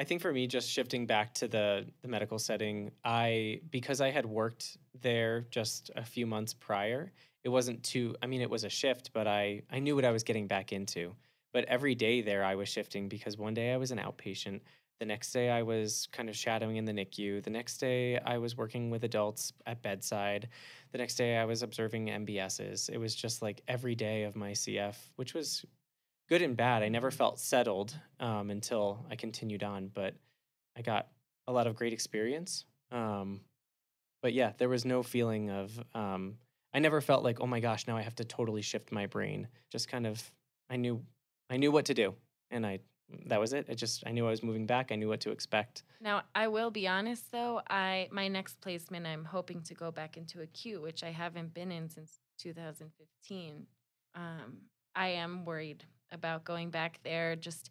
I 0.00 0.04
think 0.04 0.20
for 0.22 0.32
me, 0.32 0.46
just 0.46 0.68
shifting 0.70 1.06
back 1.06 1.34
to 1.34 1.48
the 1.48 1.86
the 2.02 2.08
medical 2.08 2.38
setting, 2.38 2.90
I 3.04 3.60
because 3.70 4.00
I 4.00 4.10
had 4.10 4.26
worked 4.26 4.76
there 5.00 5.46
just 5.50 5.90
a 5.96 6.04
few 6.04 6.26
months 6.26 6.54
prior, 6.54 7.10
it 7.42 7.48
wasn't 7.48 7.82
too. 7.82 8.14
I 8.22 8.26
mean, 8.26 8.40
it 8.40 8.50
was 8.50 8.64
a 8.64 8.68
shift, 8.68 9.12
but 9.12 9.26
I 9.26 9.62
I 9.72 9.78
knew 9.80 9.96
what 9.96 10.04
I 10.04 10.12
was 10.12 10.22
getting 10.22 10.46
back 10.46 10.72
into. 10.72 11.14
But 11.52 11.64
every 11.64 11.94
day 11.94 12.20
there, 12.20 12.44
I 12.44 12.54
was 12.54 12.68
shifting 12.68 13.08
because 13.08 13.38
one 13.38 13.54
day 13.54 13.72
I 13.72 13.76
was 13.76 13.90
an 13.90 13.98
outpatient. 13.98 14.60
The 15.00 15.06
next 15.06 15.32
day, 15.32 15.48
I 15.48 15.62
was 15.62 16.08
kind 16.10 16.28
of 16.28 16.36
shadowing 16.36 16.76
in 16.76 16.84
the 16.84 16.92
NICU. 16.92 17.42
The 17.44 17.50
next 17.50 17.78
day, 17.78 18.18
I 18.18 18.38
was 18.38 18.56
working 18.56 18.90
with 18.90 19.04
adults 19.04 19.52
at 19.64 19.80
bedside. 19.80 20.48
The 20.90 20.98
next 20.98 21.14
day, 21.14 21.36
I 21.36 21.44
was 21.44 21.62
observing 21.62 22.06
MBSs. 22.06 22.90
It 22.90 22.98
was 22.98 23.14
just 23.14 23.40
like 23.40 23.62
every 23.68 23.94
day 23.94 24.24
of 24.24 24.34
my 24.34 24.50
CF, 24.50 24.96
which 25.14 25.34
was 25.34 25.64
good 26.28 26.42
and 26.42 26.56
bad. 26.56 26.82
I 26.82 26.88
never 26.88 27.12
felt 27.12 27.38
settled 27.38 27.96
um, 28.18 28.50
until 28.50 29.06
I 29.08 29.14
continued 29.14 29.62
on, 29.62 29.88
but 29.94 30.14
I 30.76 30.82
got 30.82 31.08
a 31.46 31.52
lot 31.52 31.68
of 31.68 31.76
great 31.76 31.92
experience. 31.92 32.64
Um, 32.90 33.40
but 34.20 34.32
yeah, 34.32 34.52
there 34.58 34.68
was 34.68 34.84
no 34.84 35.02
feeling 35.02 35.50
of, 35.50 35.80
um, 35.94 36.38
I 36.74 36.80
never 36.80 37.00
felt 37.00 37.22
like, 37.22 37.40
oh 37.40 37.46
my 37.46 37.60
gosh, 37.60 37.86
now 37.86 37.96
I 37.96 38.02
have 38.02 38.16
to 38.16 38.24
totally 38.24 38.62
shift 38.62 38.92
my 38.92 39.06
brain. 39.06 39.48
Just 39.70 39.88
kind 39.88 40.06
of, 40.06 40.22
I 40.68 40.76
knew, 40.76 41.02
I 41.50 41.56
knew 41.56 41.72
what 41.72 41.86
to 41.86 41.94
do, 41.94 42.14
and 42.50 42.66
I, 42.66 42.80
that 43.26 43.40
was 43.40 43.52
it. 43.52 43.66
I 43.68 43.74
just, 43.74 44.04
I 44.06 44.12
knew 44.12 44.26
I 44.26 44.30
was 44.30 44.42
moving 44.42 44.66
back. 44.66 44.92
I 44.92 44.96
knew 44.96 45.08
what 45.08 45.20
to 45.20 45.30
expect. 45.30 45.82
Now, 46.00 46.22
I 46.34 46.48
will 46.48 46.70
be 46.70 46.86
honest 46.86 47.30
though, 47.32 47.60
I 47.68 48.08
my 48.10 48.28
next 48.28 48.60
placement 48.60 49.06
I'm 49.06 49.24
hoping 49.24 49.62
to 49.62 49.74
go 49.74 49.90
back 49.90 50.16
into 50.16 50.42
acute, 50.42 50.82
which 50.82 51.02
I 51.02 51.10
haven't 51.10 51.54
been 51.54 51.72
in 51.72 51.88
since 51.88 52.18
2015. 52.38 53.66
Um, 54.14 54.58
I 54.94 55.08
am 55.08 55.44
worried 55.44 55.84
about 56.12 56.44
going 56.44 56.70
back 56.70 57.00
there. 57.02 57.36
Just 57.36 57.70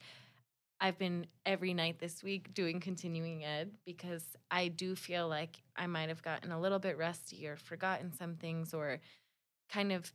I've 0.80 0.98
been 0.98 1.26
every 1.46 1.74
night 1.74 2.00
this 2.00 2.24
week 2.24 2.54
doing 2.54 2.80
continuing 2.80 3.44
ed 3.44 3.72
because 3.86 4.24
I 4.52 4.68
do 4.68 4.96
feel 4.96 5.28
like 5.28 5.62
I 5.76 5.88
might 5.88 6.10
have 6.10 6.22
gotten 6.22 6.52
a 6.52 6.60
little 6.60 6.80
bit 6.80 6.98
rusty 6.98 7.48
or 7.48 7.58
forgotten 7.58 8.14
some 8.14 8.36
things 8.36 8.74
or 8.74 9.00
kind 9.70 9.92
of 9.92 10.12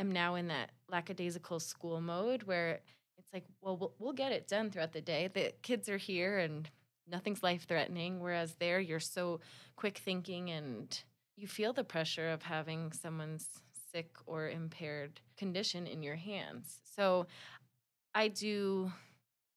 am 0.00 0.12
now 0.12 0.34
in 0.34 0.48
that 0.48 0.70
lackadaisical 0.88 1.60
school 1.60 2.00
mode 2.00 2.42
where 2.44 2.80
it's 3.18 3.32
like, 3.32 3.44
well, 3.60 3.94
we'll, 3.98 4.12
get 4.12 4.32
it 4.32 4.48
done 4.48 4.70
throughout 4.70 4.92
the 4.92 5.00
day. 5.00 5.28
The 5.32 5.52
kids 5.62 5.88
are 5.88 5.98
here 5.98 6.38
and 6.38 6.68
nothing's 7.08 7.42
life 7.42 7.66
threatening. 7.68 8.20
Whereas 8.20 8.54
there, 8.54 8.80
you're 8.80 9.00
so 9.00 9.40
quick 9.76 9.98
thinking 9.98 10.50
and 10.50 11.00
you 11.36 11.46
feel 11.46 11.72
the 11.72 11.84
pressure 11.84 12.30
of 12.30 12.42
having 12.42 12.92
someone's 12.92 13.46
sick 13.92 14.16
or 14.26 14.48
impaired 14.48 15.20
condition 15.36 15.86
in 15.86 16.02
your 16.02 16.16
hands. 16.16 16.80
So 16.96 17.26
I 18.14 18.28
do 18.28 18.92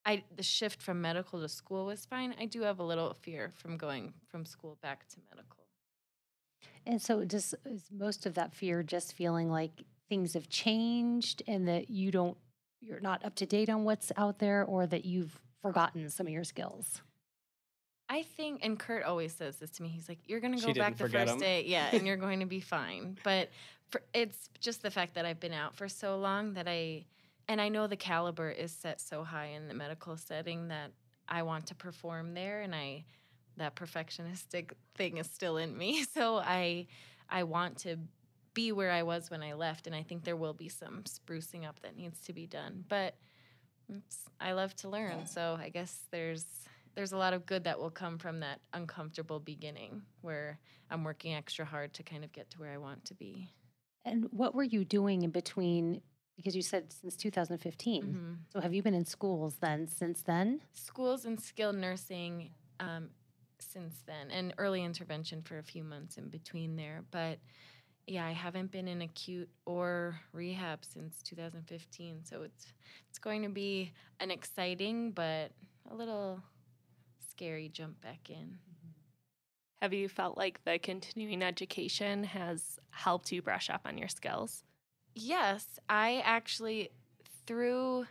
I 0.06 0.24
the 0.36 0.44
shift 0.44 0.82
from 0.82 1.02
medical 1.02 1.40
to 1.40 1.48
school 1.48 1.86
was 1.86 2.06
fine. 2.06 2.36
I 2.40 2.46
do 2.46 2.62
have 2.62 2.80
a 2.80 2.84
little 2.84 3.14
fear 3.22 3.52
from 3.56 3.78
going 3.78 4.14
from 4.28 4.46
school 4.46 4.78
back 4.82 5.08
to 5.10 5.18
medical. 5.32 5.64
And 6.86 7.02
so, 7.02 7.24
just 7.24 7.56
is 7.66 7.84
most 7.92 8.26
of 8.26 8.34
that 8.34 8.54
fear 8.54 8.84
just 8.84 9.14
feeling 9.14 9.50
like 9.50 9.72
things 10.14 10.36
have 10.36 10.48
changed 10.48 11.42
and 11.48 11.68
that 11.68 11.90
you 11.90 12.12
don't, 12.12 12.38
you're 12.82 13.00
not 13.00 13.26
up 13.26 13.34
to 13.34 13.48
date 13.48 13.68
on 13.68 13.84
what's 13.84 14.12
out 14.16 14.38
there, 14.38 14.64
or 14.64 14.86
that 14.86 15.06
you've 15.06 15.40
forgotten 15.64 16.08
some 16.08 16.28
of 16.28 16.34
your 16.34 16.44
skills? 16.44 17.02
I 18.10 18.22
think, 18.22 18.60
and 18.64 18.78
Kurt 18.78 19.06
always 19.06 19.34
says 19.34 19.58
this 19.58 19.72
to 19.72 19.82
me. 19.82 19.90
He's 19.90 20.08
like, 20.08 20.20
"You're 20.28 20.40
going 20.40 20.56
to 20.56 20.64
go 20.64 20.72
back 20.76 20.98
the 20.98 21.06
first 21.06 21.14
first 21.16 21.34
'em. 21.34 21.40
day, 21.40 21.64
yeah, 21.66 21.88
and 21.94 22.06
you're 22.06 22.18
going 22.18 22.42
to 22.42 22.46
be 22.46 22.60
fine." 22.60 23.18
But 23.24 23.50
for, 23.90 24.04
it's 24.14 24.52
just 24.60 24.84
the 24.84 24.92
fact 24.92 25.16
that 25.16 25.26
I've 25.26 25.40
been 25.40 25.54
out 25.54 25.74
for 25.74 25.90
so 25.90 26.18
long 26.18 26.54
that 26.54 26.68
I, 26.68 27.06
and 27.48 27.60
I 27.60 27.70
know 27.70 27.88
the 27.88 27.96
caliber 27.96 28.52
is 28.52 28.72
set 28.72 29.02
so 29.02 29.24
high 29.24 29.48
in 29.56 29.68
the 29.68 29.74
medical 29.74 30.16
setting 30.16 30.68
that 30.68 30.92
I 31.28 31.42
want 31.42 31.66
to 31.68 31.76
perform 31.76 32.36
there, 32.36 32.62
and 32.62 32.76
I, 32.76 33.06
that 33.58 33.76
perfectionistic 33.76 34.74
thing 34.94 35.18
is 35.18 35.28
still 35.28 35.58
in 35.58 35.76
me. 35.76 36.06
So 36.14 36.38
I, 36.38 36.86
I 37.30 37.44
want 37.44 37.78
to 37.80 37.98
be 38.54 38.72
where 38.72 38.92
I 38.92 39.04
was 39.04 39.30
when 39.30 39.42
I 39.44 39.54
left, 39.54 39.88
and 39.88 39.96
I 39.96 40.04
think 40.04 40.24
there 40.24 40.36
will 40.36 40.54
be 40.54 40.70
some 40.70 41.04
sprucing 41.04 41.68
up 41.68 41.80
that 41.82 41.96
needs 41.96 42.20
to 42.22 42.34
be 42.34 42.48
done. 42.48 42.86
But 42.88 43.16
I 44.40 44.54
love 44.54 44.76
to 44.78 44.90
learn, 44.90 45.26
so 45.26 45.58
I 45.60 45.70
guess 45.70 46.06
there's 46.12 46.46
there's 46.96 47.12
a 47.12 47.18
lot 47.18 47.34
of 47.34 47.46
good 47.48 47.64
that 47.64 47.80
will 47.80 47.90
come 47.90 48.20
from 48.20 48.40
that 48.42 48.60
uncomfortable 48.72 49.40
beginning 49.40 50.04
where 50.22 50.60
I'm 50.92 51.04
working 51.04 51.34
extra 51.34 51.66
hard 51.66 51.94
to 51.96 52.04
kind 52.04 52.24
of 52.24 52.32
get 52.32 52.52
to 52.52 52.60
where 52.60 52.72
I 52.72 52.78
want 52.78 53.06
to 53.06 53.16
be. 53.16 53.50
And 54.06 54.28
what 54.32 54.54
were 54.54 54.64
you 54.64 54.86
doing 54.86 55.24
in 55.24 55.32
between? 55.32 56.02
Because 56.36 56.56
you 56.56 56.62
said 56.62 56.94
since 56.94 57.16
2015. 57.16 58.04
Mhm. 58.04 58.52
So, 58.52 58.60
have 58.60 58.74
you 58.74 58.84
been 58.84 58.94
in 58.94 59.06
schools 59.06 59.58
then 59.58 59.88
since 59.88 60.22
then? 60.24 60.62
Schools 60.74 61.26
and 61.26 61.40
skilled 61.42 61.76
nursing 61.78 62.52
um, 62.80 63.10
since 63.60 64.02
then, 64.06 64.30
and 64.30 64.54
early 64.58 64.84
intervention 64.84 65.42
for 65.42 65.58
a 65.58 65.64
few 65.64 65.84
months 65.84 66.18
in 66.18 66.30
between 66.30 66.76
there. 66.76 67.06
But 67.12 67.40
yeah, 68.08 68.26
I 68.26 68.32
haven't 68.32 68.72
been 68.72 68.88
in 68.88 69.02
acute 69.02 69.50
or 69.66 70.20
rehab 70.34 70.84
since 70.84 71.22
2015, 71.24 72.22
so 72.24 72.44
it's 72.44 72.68
it's 73.10 73.20
going 73.20 73.44
to 73.44 73.50
be 73.50 73.92
an 74.20 74.32
exciting 74.32 75.12
but 75.12 75.52
a 75.90 75.96
little 75.96 76.42
scary 77.30 77.70
jump 77.70 78.02
back 78.02 78.30
in. 78.30 78.58
Have 79.82 79.94
you 79.94 80.08
felt 80.08 80.38
like 80.38 80.64
the 80.64 80.80
continuing 80.80 81.42
education 81.42 82.24
has 82.24 82.80
helped 82.92 83.32
you 83.32 83.42
brush 83.42 83.70
up 83.70 83.82
on 83.86 83.98
your 83.98 84.08
skills? 84.08 84.64
Yes, 85.16 85.66
I 85.90 86.22
actually 86.24 86.90
through 87.46 88.06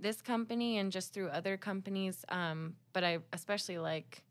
this 0.00 0.20
company 0.22 0.78
and 0.78 0.90
just 0.90 1.12
through 1.12 1.28
other 1.28 1.56
companies, 1.56 2.24
um, 2.28 2.74
but 2.92 3.04
I 3.04 3.18
especially 3.32 3.78
like 3.78 4.24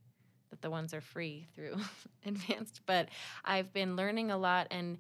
that 0.50 0.62
the 0.62 0.70
ones 0.70 0.94
are 0.94 1.02
free 1.02 1.48
through 1.56 1.76
advanced. 2.26 2.82
But 2.86 3.10
I've 3.46 3.72
been 3.74 3.96
learning 3.96 4.32
a 4.32 4.38
lot 4.38 4.68
and 4.72 4.98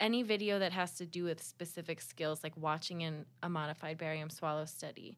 any 0.00 0.22
video 0.24 0.58
that 0.58 0.72
has 0.72 0.94
to 0.96 1.06
do 1.06 1.24
with 1.24 1.40
specific 1.40 2.00
skills, 2.00 2.42
like 2.42 2.56
watching 2.56 3.02
in 3.02 3.24
a 3.42 3.48
modified 3.48 3.98
barium 3.98 4.30
swallow 4.30 4.64
study, 4.64 5.16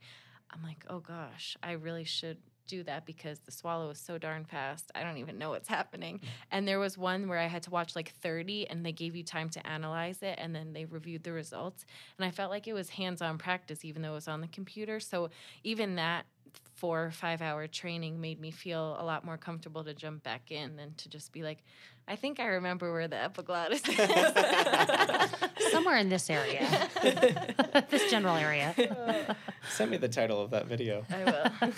I'm 0.51 0.63
like, 0.63 0.85
oh 0.91 1.01
gosh, 1.01 1.57
I 1.63 1.73
really 1.73 2.05
should 2.05 2.37
do 2.67 2.83
that 2.85 3.05
because 3.05 3.41
the 3.41 3.51
swallow 3.51 3.91
is 3.91 3.99
so 3.99 4.19
darn 4.19 4.45
fast. 4.45 4.91
I 4.95 5.03
don't 5.03 5.19
even 5.19 5.39
know 5.39 5.51
what's 5.51 5.69
happening. 5.69 6.21
And 6.51 6.69
there 6.69 6.79
was 6.79 6.97
one 6.97 7.29
where 7.29 7.39
I 7.39 7.47
had 7.47 7.65
to 7.65 7.71
watch 7.71 7.97
like 7.97 8.13
30 8.23 8.69
and 8.71 8.87
they 8.87 8.93
gave 8.93 9.17
you 9.17 9.25
time 9.25 9.49
to 9.51 9.67
analyze 9.67 10.23
it 10.23 10.39
and 10.39 10.55
then 10.55 10.73
they 10.73 10.85
reviewed 10.85 11.25
the 11.25 11.33
results. 11.33 11.85
And 12.17 12.25
I 12.25 12.31
felt 12.31 12.51
like 12.51 12.69
it 12.69 12.75
was 12.75 12.91
hands 12.91 13.21
on 13.21 13.39
practice, 13.39 13.85
even 13.85 14.03
though 14.03 14.13
it 14.13 14.15
was 14.15 14.29
on 14.29 14.41
the 14.41 14.47
computer. 14.47 15.01
So 15.01 15.31
even 15.65 15.97
that 15.97 16.27
four 16.75 17.05
or 17.05 17.11
five 17.11 17.41
hour 17.41 17.67
training 17.67 18.21
made 18.21 18.41
me 18.41 18.51
feel 18.51 18.97
a 18.99 19.05
lot 19.05 19.25
more 19.25 19.37
comfortable 19.39 19.85
to 19.85 19.95
jump 19.95 20.23
back 20.23 20.51
in 20.51 20.77
than 20.77 20.95
to 20.95 21.09
just 21.09 21.33
be 21.33 21.43
like, 21.43 21.65
I 22.07 22.17
think 22.17 22.41
I 22.41 22.47
remember 22.47 22.93
where 22.93 23.09
the 23.09 23.17
epiglottis 23.17 23.83
is. 23.89 25.71
Somewhere 25.73 25.97
in 25.97 26.09
this 26.09 26.29
area, 26.29 26.69
this 27.91 28.11
general 28.11 28.37
area. 28.37 29.37
Send 29.71 29.91
me 29.91 29.97
the 29.97 30.09
title 30.09 30.43
of 30.43 30.51
that 30.51 30.67
video. 30.67 31.07
I 31.11 31.25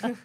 will. 0.03 0.17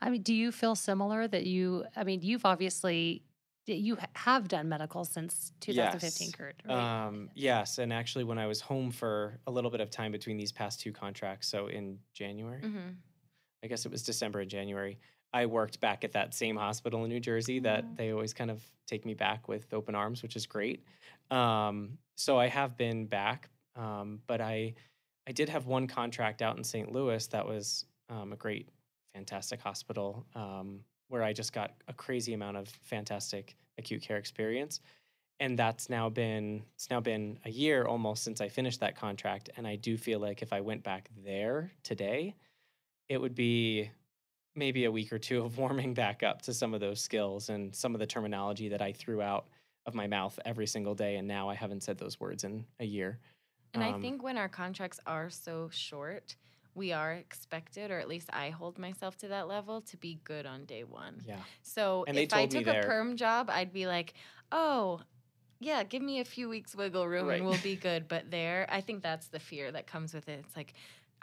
I 0.00 0.10
mean, 0.10 0.22
do 0.22 0.34
you 0.34 0.50
feel 0.50 0.74
similar 0.74 1.28
that 1.28 1.44
you, 1.46 1.84
I 1.94 2.04
mean, 2.04 2.22
you've 2.22 2.44
obviously, 2.44 3.22
you 3.66 3.98
have 4.14 4.48
done 4.48 4.68
medical 4.68 5.04
since 5.04 5.52
2015, 5.60 6.26
Yes. 6.26 6.34
Kurt, 6.34 6.56
right? 6.66 7.06
Um, 7.06 7.30
yes, 7.34 7.78
and 7.78 7.92
actually, 7.92 8.24
when 8.24 8.38
I 8.38 8.46
was 8.46 8.60
home 8.60 8.90
for 8.90 9.38
a 9.46 9.50
little 9.50 9.70
bit 9.70 9.80
of 9.80 9.90
time 9.90 10.10
between 10.10 10.36
these 10.36 10.50
past 10.50 10.80
two 10.80 10.92
contracts, 10.92 11.48
so 11.48 11.66
in 11.68 11.98
January, 12.14 12.62
hmm 12.62 12.88
I 13.62 13.66
guess 13.68 13.86
it 13.86 13.92
was 13.92 14.02
December 14.02 14.40
and 14.40 14.50
January, 14.50 14.98
I 15.34 15.46
worked 15.46 15.80
back 15.80 16.04
at 16.04 16.12
that 16.12 16.34
same 16.34 16.56
hospital 16.56 17.04
in 17.04 17.10
New 17.10 17.20
Jersey 17.20 17.58
that 17.60 17.96
they 17.96 18.12
always 18.12 18.34
kind 18.34 18.50
of 18.50 18.62
take 18.86 19.06
me 19.06 19.14
back 19.14 19.48
with 19.48 19.72
open 19.72 19.94
arms, 19.94 20.22
which 20.22 20.36
is 20.36 20.46
great. 20.46 20.84
Um, 21.30 21.98
so 22.16 22.38
I 22.38 22.48
have 22.48 22.76
been 22.76 23.06
back, 23.06 23.48
um, 23.76 24.20
but 24.26 24.40
I 24.40 24.74
I 25.26 25.32
did 25.32 25.48
have 25.48 25.66
one 25.66 25.86
contract 25.86 26.42
out 26.42 26.56
in 26.56 26.64
St. 26.64 26.90
Louis 26.92 27.24
that 27.28 27.46
was 27.46 27.86
um, 28.08 28.32
a 28.32 28.36
great, 28.36 28.68
fantastic 29.14 29.60
hospital 29.60 30.26
um, 30.34 30.80
where 31.08 31.22
I 31.22 31.32
just 31.32 31.52
got 31.52 31.74
a 31.86 31.92
crazy 31.92 32.34
amount 32.34 32.56
of 32.56 32.68
fantastic 32.82 33.54
acute 33.78 34.02
care 34.02 34.16
experience. 34.16 34.80
And 35.38 35.56
that's 35.58 35.88
now 35.88 36.08
been 36.08 36.62
it's 36.74 36.90
now 36.90 37.00
been 37.00 37.38
a 37.44 37.50
year 37.50 37.86
almost 37.86 38.22
since 38.22 38.40
I 38.40 38.48
finished 38.48 38.80
that 38.80 38.96
contract, 38.96 39.48
and 39.56 39.66
I 39.66 39.76
do 39.76 39.96
feel 39.96 40.20
like 40.20 40.42
if 40.42 40.52
I 40.52 40.60
went 40.60 40.82
back 40.82 41.08
there 41.24 41.72
today, 41.82 42.34
it 43.08 43.18
would 43.20 43.34
be 43.34 43.90
maybe 44.54 44.84
a 44.84 44.90
week 44.90 45.12
or 45.12 45.18
two 45.18 45.42
of 45.42 45.58
warming 45.58 45.94
back 45.94 46.22
up 46.22 46.42
to 46.42 46.54
some 46.54 46.74
of 46.74 46.80
those 46.80 47.00
skills 47.00 47.48
and 47.48 47.74
some 47.74 47.94
of 47.94 47.98
the 48.00 48.06
terminology 48.06 48.68
that 48.68 48.82
I 48.82 48.92
threw 48.92 49.22
out 49.22 49.48
of 49.86 49.94
my 49.94 50.06
mouth 50.06 50.38
every 50.44 50.66
single 50.66 50.94
day. 50.94 51.16
And 51.16 51.26
now 51.26 51.48
I 51.48 51.54
haven't 51.54 51.82
said 51.82 51.98
those 51.98 52.20
words 52.20 52.44
in 52.44 52.66
a 52.80 52.84
year. 52.84 53.18
And 53.74 53.82
I 53.82 53.92
Um, 53.92 54.02
think 54.02 54.22
when 54.22 54.36
our 54.36 54.48
contracts 54.48 55.00
are 55.06 55.30
so 55.30 55.68
short, 55.70 56.36
we 56.74 56.92
are 56.92 57.12
expected, 57.14 57.90
or 57.90 57.98
at 57.98 58.08
least 58.08 58.28
I 58.32 58.50
hold 58.50 58.78
myself 58.78 59.16
to 59.18 59.28
that 59.28 59.48
level, 59.48 59.80
to 59.82 59.96
be 59.96 60.20
good 60.24 60.46
on 60.46 60.64
day 60.66 60.84
one. 60.84 61.22
Yeah. 61.26 61.40
So 61.62 62.04
And 62.06 62.16
if 62.18 62.32
I 62.32 62.46
took 62.46 62.66
a 62.66 62.80
perm 62.80 63.16
job, 63.16 63.50
I'd 63.50 63.72
be 63.72 63.86
like, 63.86 64.14
oh, 64.52 65.00
yeah, 65.60 65.84
give 65.84 66.02
me 66.02 66.20
a 66.20 66.24
few 66.24 66.48
weeks 66.48 66.74
wiggle 66.74 67.06
room 67.08 67.28
Right. 67.28 67.38
and 67.40 67.46
we'll 67.48 67.58
be 67.58 67.76
good. 67.88 68.08
But 68.08 68.30
there, 68.30 68.66
I 68.70 68.80
think 68.80 69.02
that's 69.02 69.28
the 69.28 69.40
fear 69.40 69.70
that 69.72 69.86
comes 69.86 70.12
with 70.14 70.28
it. 70.28 70.44
It's 70.46 70.56
like, 70.56 70.74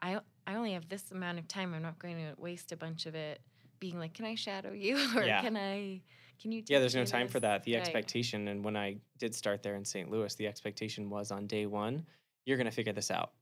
I 0.02 0.22
I 0.48 0.56
only 0.56 0.74
have 0.74 0.90
this 0.90 1.12
amount 1.12 1.40
of 1.40 1.48
time. 1.48 1.74
I'm 1.74 1.82
not 1.82 2.00
going 2.00 2.18
to 2.18 2.34
waste 2.42 2.72
a 2.72 2.78
bunch 2.78 3.06
of 3.06 3.16
it 3.16 3.42
being 3.80 3.98
like, 4.00 4.14
can 4.14 4.26
I 4.26 4.36
shadow 4.36 4.72
you 4.72 4.96
or 5.16 5.24
Yeah. 5.24 5.42
can 5.42 5.56
I? 5.58 6.02
Can 6.42 6.52
you? 6.52 6.64
Yeah, 6.68 6.80
there's 6.80 6.96
no 6.96 7.02
me 7.02 7.08
time 7.08 7.28
for 7.28 7.40
that. 7.42 7.64
The 7.64 7.74
Right. 7.76 7.82
expectation, 7.82 8.48
and 8.48 8.64
when 8.64 8.78
I 8.78 8.98
did 9.18 9.36
start 9.36 9.62
there 9.64 9.76
in 9.76 9.84
St. 9.84 10.10
Louis, 10.10 10.34
the 10.36 10.48
expectation 10.48 11.10
was 11.10 11.32
on 11.32 11.48
day 11.48 11.66
one, 11.66 12.06
you're 12.46 12.58
going 12.58 12.66
to 12.66 12.72
figure 12.72 12.94
this 12.94 13.12
out. 13.12 13.34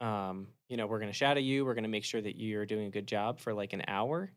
Um, 0.00 0.48
you 0.68 0.76
know, 0.78 0.86
we're 0.86 0.98
going 0.98 1.10
to 1.10 1.16
shadow 1.16 1.40
you. 1.40 1.64
We're 1.64 1.74
going 1.74 1.84
to 1.84 1.90
make 1.90 2.04
sure 2.04 2.22
that 2.22 2.36
you're 2.36 2.64
doing 2.64 2.86
a 2.86 2.90
good 2.90 3.06
job 3.06 3.38
for 3.38 3.52
like 3.52 3.72
an 3.74 3.82
hour, 3.86 4.32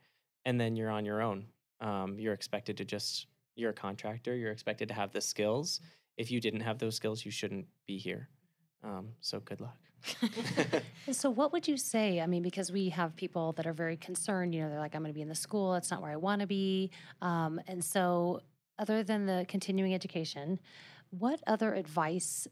and 0.45 0.59
then 0.59 0.75
you're 0.75 0.89
on 0.89 1.05
your 1.05 1.21
own. 1.21 1.45
Um, 1.79 2.19
you're 2.19 2.33
expected 2.33 2.77
to 2.77 2.85
just, 2.85 3.27
you're 3.55 3.69
a 3.71 3.73
contractor. 3.73 4.35
You're 4.35 4.51
expected 4.51 4.89
to 4.89 4.93
have 4.93 5.11
the 5.11 5.21
skills. 5.21 5.79
If 6.17 6.29
you 6.31 6.41
didn't 6.41 6.61
have 6.61 6.79
those 6.79 6.95
skills, 6.95 7.23
you 7.23 7.31
shouldn't 7.31 7.65
be 7.87 7.97
here. 7.97 8.29
Um, 8.83 9.09
so 9.21 9.39
good 9.39 9.61
luck. 9.61 9.77
So, 11.11 11.29
what 11.29 11.51
would 11.51 11.67
you 11.67 11.75
say? 11.75 12.21
I 12.21 12.27
mean, 12.27 12.43
because 12.43 12.71
we 12.71 12.89
have 12.89 13.15
people 13.15 13.51
that 13.53 13.67
are 13.67 13.73
very 13.73 13.97
concerned, 13.97 14.55
you 14.55 14.61
know, 14.61 14.69
they're 14.69 14.79
like, 14.79 14.95
I'm 14.95 15.01
going 15.01 15.11
to 15.11 15.13
be 15.13 15.21
in 15.21 15.27
the 15.27 15.35
school, 15.35 15.75
it's 15.75 15.91
not 15.91 16.01
where 16.01 16.11
I 16.11 16.15
want 16.15 16.39
to 16.41 16.47
be. 16.47 16.91
Um, 17.21 17.59
and 17.67 17.83
so, 17.83 18.41
other 18.79 19.03
than 19.03 19.25
the 19.25 19.45
continuing 19.47 19.93
education, 19.93 20.59
what 21.09 21.41
other 21.45 21.73
advice 21.73 22.47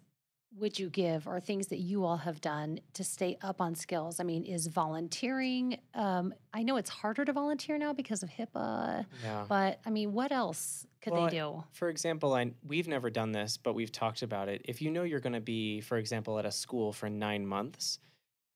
would 0.57 0.77
you 0.77 0.89
give 0.89 1.27
or 1.27 1.39
things 1.39 1.67
that 1.67 1.79
you 1.79 2.03
all 2.03 2.17
have 2.17 2.41
done 2.41 2.79
to 2.93 3.03
stay 3.03 3.37
up 3.41 3.61
on 3.61 3.73
skills? 3.73 4.19
I 4.19 4.23
mean, 4.23 4.43
is 4.43 4.67
volunteering, 4.67 5.77
um, 5.93 6.33
I 6.53 6.63
know 6.63 6.77
it's 6.77 6.89
harder 6.89 7.23
to 7.23 7.33
volunteer 7.33 7.77
now 7.77 7.93
because 7.93 8.21
of 8.21 8.29
HIPAA, 8.29 9.05
yeah. 9.23 9.45
but 9.47 9.79
I 9.85 9.89
mean, 9.89 10.13
what 10.13 10.31
else 10.31 10.85
could 11.01 11.13
Well, 11.13 11.25
they 11.25 11.37
do? 11.37 11.63
For 11.71 11.89
example, 11.89 12.33
I 12.33 12.51
we've 12.67 12.87
never 12.87 13.09
done 13.09 13.31
this, 13.31 13.57
but 13.57 13.73
we've 13.73 13.91
talked 13.91 14.23
about 14.23 14.49
it. 14.49 14.61
If 14.65 14.81
you 14.81 14.91
know 14.91 15.03
you're 15.03 15.21
going 15.21 15.33
to 15.33 15.41
be, 15.41 15.81
for 15.81 15.97
example, 15.97 16.37
at 16.37 16.45
a 16.45 16.51
school 16.51 16.91
for 16.91 17.09
nine 17.09 17.45
months, 17.45 17.99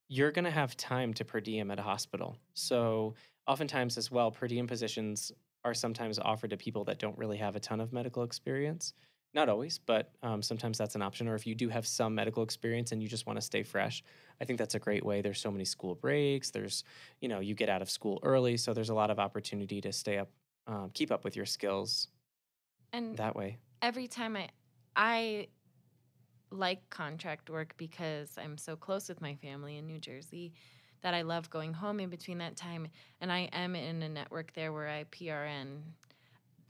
you're 0.10 0.31
going 0.31 0.45
to 0.45 0.51
have 0.51 0.75
time 0.77 1.13
to 1.15 1.25
per 1.25 1.39
diem 1.39 1.71
at 1.71 1.79
a 1.79 1.84
hospital. 1.84 2.38
So 2.53 3.15
oftentimes, 3.47 3.97
as 3.97 4.12
well, 4.12 4.31
per 4.31 4.47
diem 4.47 4.67
positions 4.67 5.31
are 5.63 5.73
sometimes 5.73 6.19
offered 6.19 6.51
to 6.51 6.58
people 6.58 6.84
that 6.84 6.99
don't 6.99 7.17
really 7.17 7.38
have 7.38 7.55
a 7.55 7.60
ton 7.60 7.79
of 7.79 7.91
medical 7.91 8.23
experience. 8.23 8.93
Not 9.36 9.50
always, 9.50 9.78
but 9.78 10.12
um, 10.24 10.41
sometimes 10.41 10.78
that's 10.78 10.95
an 10.95 11.02
option. 11.04 11.28
Or 11.28 11.36
if 11.36 11.45
you 11.45 11.56
do 11.56 11.69
have 11.69 11.86
some 11.86 12.15
medical 12.15 12.41
experience 12.41 12.93
and 12.93 13.04
you 13.04 13.10
just 13.10 13.28
want 13.28 13.38
to 13.38 13.41
stay 13.41 13.63
fresh, 13.63 14.02
I 14.41 14.45
think 14.45 14.58
that's 14.58 14.76
a 14.76 14.80
great 14.80 15.06
way. 15.06 15.21
There's 15.21 15.41
so 15.41 15.52
many 15.52 15.65
school 15.65 15.93
breaks. 15.95 16.52
There's, 16.52 16.86
you 17.19 17.28
know, 17.28 17.41
you 17.41 17.54
get 17.54 17.69
out 17.69 17.82
of 17.82 17.89
school 17.89 18.19
early, 18.24 18.58
so 18.58 18.74
there's 18.74 18.89
a 18.89 18.95
lot 18.95 19.12
of 19.12 19.19
opportunity 19.19 19.82
to 19.82 19.91
stay 19.91 20.17
up, 20.19 20.30
um, 20.67 20.89
keep 20.93 21.12
up 21.12 21.26
with 21.26 21.36
your 21.36 21.45
skills 21.45 22.08
and 22.93 23.17
that 23.17 23.36
way. 23.36 23.58
every 23.82 24.08
time 24.08 24.36
I 24.36 24.50
I 24.95 25.48
like 26.52 26.89
contract 26.89 27.50
work 27.50 27.76
because 27.78 28.38
I'm 28.38 28.58
so 28.58 28.76
close 28.76 29.10
with 29.10 29.21
my 29.21 29.36
family 29.36 29.78
in 29.78 29.88
New 29.88 30.00
Jersey 30.00 30.54
that 31.02 31.13
I 31.13 31.24
love 31.24 31.50
going 31.50 31.74
home 31.74 32.00
in 32.00 32.10
between 32.10 32.38
that 32.39 32.56
time 32.56 32.88
and 33.21 33.32
I 33.32 33.50
am 33.52 33.76
in 33.76 34.02
a 34.02 34.10
network 34.10 34.54
there 34.54 34.71
where 34.71 34.88
I 34.88 35.04
PRN 35.06 35.82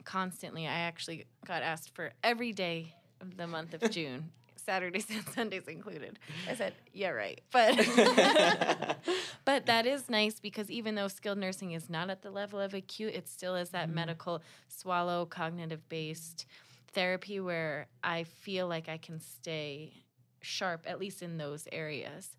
constantly. 0.06 0.68
I 0.68 0.80
actually 0.80 1.26
got 1.46 1.64
asked 1.64 1.94
for 1.96 2.12
every 2.24 2.54
day 2.54 2.94
of 3.22 3.38
the 3.38 3.48
month 3.48 3.74
of 3.74 3.90
June. 3.98 4.32
Saturdays 4.66 5.06
and 5.12 5.24
Sundays 5.36 5.68
included. 5.68 6.18
I 6.50 6.56
said, 6.56 6.74
"Yeah, 6.94 7.10
right." 7.10 7.40
But 7.52 8.98
but 9.46 9.66
that 9.68 9.86
is 9.86 10.10
nice 10.10 10.40
because 10.40 10.72
even 10.72 10.96
though 10.96 11.08
skilled 11.08 11.38
nursing 11.38 11.72
is 11.74 11.90
not 11.90 12.10
at 12.10 12.22
the 12.24 12.32
level 12.32 12.60
of 12.60 12.74
acute, 12.74 13.14
it 13.14 13.28
still 13.28 13.56
is 13.56 13.70
that 13.70 13.90
Mhm. 13.90 13.94
medical 13.94 14.42
swallow 14.68 15.26
cognitive 15.26 15.88
based 15.90 16.46
therapy 16.94 17.40
where 17.40 17.88
I 18.04 18.24
feel 18.24 18.68
like 18.68 18.90
I 18.90 18.98
can 18.98 19.20
stay 19.20 19.94
sharp 20.42 20.86
at 20.88 21.00
least 21.00 21.22
in 21.22 21.38
those 21.38 21.68
areas. 21.72 22.36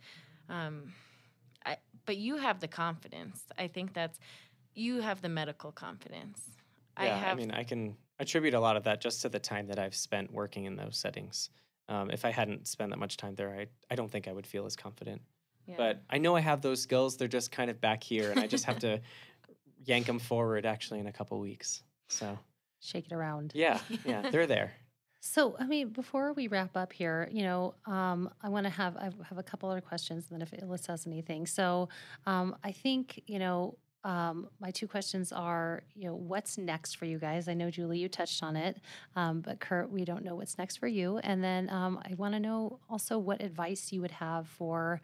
Um, 0.48 0.92
I, 1.64 1.76
but 2.06 2.16
you 2.16 2.36
have 2.38 2.60
the 2.60 2.68
confidence. 2.68 3.44
I 3.58 3.68
think 3.68 3.92
that's 3.94 4.18
you 4.74 5.00
have 5.00 5.22
the 5.22 5.28
medical 5.28 5.70
confidence. 5.72 6.40
I 6.96 7.06
yeah, 7.06 7.30
I, 7.30 7.34
mean, 7.34 7.50
I 7.50 7.64
can 7.64 7.96
attribute 8.18 8.54
a 8.54 8.60
lot 8.60 8.76
of 8.76 8.84
that 8.84 9.00
just 9.00 9.22
to 9.22 9.28
the 9.28 9.38
time 9.38 9.66
that 9.68 9.78
I've 9.78 9.94
spent 9.94 10.32
working 10.32 10.64
in 10.64 10.76
those 10.76 10.96
settings. 10.96 11.50
Um, 11.88 12.10
if 12.10 12.24
I 12.24 12.30
hadn't 12.30 12.66
spent 12.66 12.90
that 12.90 12.98
much 12.98 13.16
time 13.16 13.34
there, 13.34 13.50
I, 13.50 13.66
I 13.90 13.94
don't 13.94 14.10
think 14.10 14.26
I 14.26 14.32
would 14.32 14.46
feel 14.46 14.66
as 14.66 14.74
confident. 14.74 15.20
yeah. 15.66 15.74
But 15.76 16.02
I 16.10 16.18
know 16.18 16.34
I 16.34 16.40
have 16.40 16.60
those 16.62 16.80
skills. 16.80 17.16
They're 17.16 17.28
just 17.28 17.52
kind 17.52 17.70
of 17.70 17.80
back 17.80 18.02
here, 18.02 18.30
and 18.30 18.40
I 18.40 18.46
just 18.46 18.64
have 18.64 18.78
to 18.80 19.00
yank 19.84 20.06
them 20.06 20.18
forward 20.18 20.66
actually 20.66 21.00
in 21.00 21.06
a 21.06 21.12
couple 21.12 21.38
weeks. 21.38 21.82
So, 22.08 22.38
Shake 22.80 23.06
it 23.06 23.12
around. 23.12 23.52
yeah, 23.54 23.78
yeah, 24.04 24.30
they're 24.30 24.46
there. 24.46 24.72
So, 25.20 25.56
I 25.58 25.66
mean, 25.66 25.88
before 25.88 26.32
we 26.34 26.46
wrap 26.46 26.76
up 26.76 26.92
here, 26.92 27.28
you 27.32 27.42
know, 27.42 27.74
um, 27.86 28.30
I 28.42 28.48
want 28.48 28.62
to 28.62 28.70
have 28.70 28.96
I 28.96 29.10
have 29.28 29.38
a 29.38 29.42
couple 29.42 29.68
other 29.68 29.80
questions, 29.80 30.26
and 30.30 30.40
then 30.40 30.46
if 30.46 30.52
Alyssa 30.62 30.88
has 30.88 31.04
anything. 31.04 31.46
So, 31.46 31.88
um, 32.26 32.54
I 32.62 32.70
think 32.70 33.20
you 33.26 33.40
know, 33.40 33.76
um, 34.04 34.48
my 34.60 34.70
two 34.70 34.86
questions 34.86 35.32
are, 35.32 35.82
you 35.94 36.06
know, 36.06 36.14
what's 36.14 36.58
next 36.58 36.96
for 36.96 37.06
you 37.06 37.18
guys? 37.18 37.48
I 37.48 37.54
know 37.54 37.70
Julie, 37.70 37.98
you 37.98 38.08
touched 38.08 38.42
on 38.42 38.56
it, 38.56 38.80
um, 39.16 39.40
but 39.40 39.58
Kurt, 39.58 39.90
we 39.90 40.04
don't 40.04 40.24
know 40.24 40.36
what's 40.36 40.58
next 40.58 40.76
for 40.76 40.86
you. 40.86 41.18
And 41.18 41.42
then 41.42 41.68
um, 41.70 42.00
I 42.04 42.14
want 42.14 42.34
to 42.34 42.40
know 42.40 42.78
also 42.88 43.18
what 43.18 43.42
advice 43.42 43.92
you 43.92 44.00
would 44.00 44.12
have 44.12 44.46
for 44.46 45.00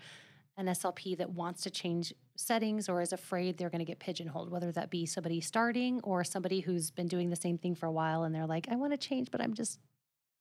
an 0.56 0.66
SLP 0.66 1.16
that 1.18 1.30
wants 1.30 1.62
to 1.62 1.70
change 1.70 2.14
settings 2.36 2.88
or 2.88 3.00
is 3.00 3.12
afraid 3.12 3.56
they're 3.56 3.70
going 3.70 3.80
to 3.80 3.84
get 3.84 3.98
pigeonholed, 3.98 4.50
whether 4.50 4.70
that 4.72 4.90
be 4.90 5.06
somebody 5.06 5.40
starting 5.40 6.00
or 6.02 6.22
somebody 6.22 6.60
who's 6.60 6.90
been 6.90 7.08
doing 7.08 7.30
the 7.30 7.36
same 7.36 7.58
thing 7.58 7.74
for 7.74 7.86
a 7.86 7.92
while 7.92 8.24
and 8.24 8.34
they're 8.34 8.46
like, 8.46 8.68
I 8.70 8.76
want 8.76 8.92
to 8.92 8.98
change, 8.98 9.30
but 9.30 9.40
I'm 9.40 9.54
just 9.54 9.80